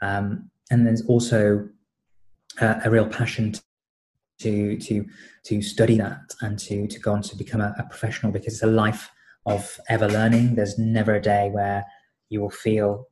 Um, 0.00 0.50
and 0.70 0.86
there's 0.86 1.04
also 1.06 1.68
a 2.60 2.88
real 2.88 3.06
passion 3.06 3.54
to 4.40 4.76
to 4.78 5.06
to 5.44 5.62
study 5.62 5.96
that 5.98 6.18
and 6.40 6.58
to 6.58 6.86
to 6.86 6.98
go 6.98 7.12
on 7.12 7.22
to 7.22 7.36
become 7.36 7.60
a, 7.60 7.74
a 7.78 7.84
professional 7.84 8.32
because 8.32 8.54
it's 8.54 8.62
a 8.62 8.66
life 8.66 9.10
of 9.46 9.78
ever 9.88 10.08
learning. 10.08 10.54
There's 10.54 10.78
never 10.78 11.14
a 11.14 11.22
day 11.22 11.50
where 11.50 11.84
you 12.30 12.40
will 12.40 12.50
feel 12.50 13.08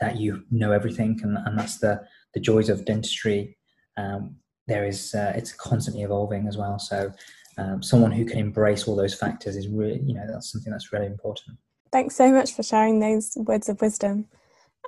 that 0.00 0.16
you 0.16 0.44
know 0.50 0.72
everything, 0.72 1.20
and, 1.22 1.36
and 1.38 1.58
that's 1.58 1.78
the 1.78 2.00
the 2.34 2.40
joys 2.40 2.68
of 2.68 2.84
dentistry. 2.84 3.56
Um, 3.96 4.36
there 4.66 4.84
is 4.86 5.14
uh, 5.14 5.32
it's 5.34 5.52
constantly 5.52 6.02
evolving 6.02 6.46
as 6.46 6.56
well. 6.56 6.78
So 6.78 7.12
um, 7.56 7.82
someone 7.82 8.12
who 8.12 8.24
can 8.24 8.38
embrace 8.38 8.86
all 8.86 8.96
those 8.96 9.14
factors 9.14 9.56
is 9.56 9.68
really 9.68 10.00
you 10.04 10.14
know 10.14 10.26
that's 10.30 10.52
something 10.52 10.72
that's 10.72 10.92
really 10.92 11.06
important. 11.06 11.58
Thanks 11.90 12.16
so 12.16 12.30
much 12.30 12.52
for 12.52 12.62
sharing 12.62 13.00
those 13.00 13.36
words 13.36 13.68
of 13.68 13.80
wisdom. 13.80 14.26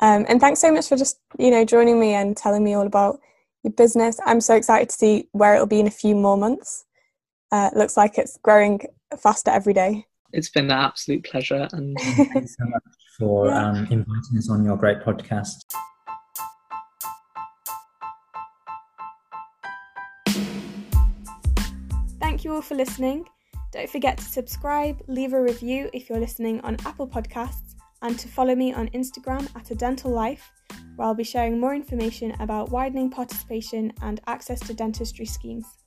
Um, 0.01 0.25
and 0.29 0.41
thanks 0.41 0.61
so 0.61 0.73
much 0.73 0.89
for 0.89 0.97
just, 0.97 1.19
you 1.39 1.51
know, 1.51 1.65
joining 1.65 2.01
me 2.01 2.15
and 2.15 2.37
telling 2.37 2.65
me 2.65 2.75
all 2.75 2.87
about 2.87 3.21
your 3.63 3.73
business. 3.73 4.19
I'm 4.27 4.41
so 4.41 4.55
excited 4.55 4.89
to 4.91 4.95
see 4.95 5.29
where 5.33 5.55
it'll 5.55 5.67
be 5.67 5.81
in 5.81 5.87
a 5.87 5.91
few 5.91 6.15
more 6.15 6.37
months. 6.37 6.85
Uh, 7.53 7.71
it 7.73 7.77
looks 7.77 7.97
like 7.97 8.17
it's 8.19 8.37
growing 8.43 8.81
faster 9.19 9.51
every 9.51 9.73
day. 9.75 10.07
It's 10.33 10.49
been 10.49 10.67
an 10.67 10.71
absolute 10.73 11.25
pleasure, 11.25 11.69
and 11.73 11.99
Thanks 12.33 12.57
so 12.57 12.65
much 12.67 12.83
for 13.19 13.47
Yeah. 13.49 13.69
um, 13.71 13.77
inviting 13.91 14.39
us 14.39 14.49
on 14.49 14.65
your 14.65 14.77
great 14.77 15.01
podcast. 15.01 15.57
Thank 22.21 22.45
you 22.45 22.55
all 22.55 22.63
for 22.63 22.75
listening. 22.75 23.27
Don't 23.73 23.89
forget 23.89 24.19
to 24.19 24.25
subscribe, 24.25 25.01
leave 25.07 25.33
a 25.33 25.41
review 25.41 25.91
if 25.93 26.09
you're 26.09 26.19
listening 26.21 26.61
on 26.63 26.77
Apple 26.85 27.07
Podcasts, 27.07 27.75
and 28.03 28.19
to 28.19 28.29
follow 28.29 28.55
me 28.55 28.73
on 28.73 28.89
Instagram 28.89 29.49
at 29.57 29.71
A 29.71 29.75
Dental 29.75 30.11
Life, 30.11 30.51
where 30.97 31.09
I'll 31.09 31.15
be 31.15 31.25
sharing 31.25 31.59
more 31.59 31.75
information 31.75 32.33
about 32.41 32.71
widening 32.71 33.11
participation 33.11 33.93
and 34.03 34.21
access 34.27 34.61
to 34.61 34.75
dentistry 34.75 35.27
schemes. 35.27 35.80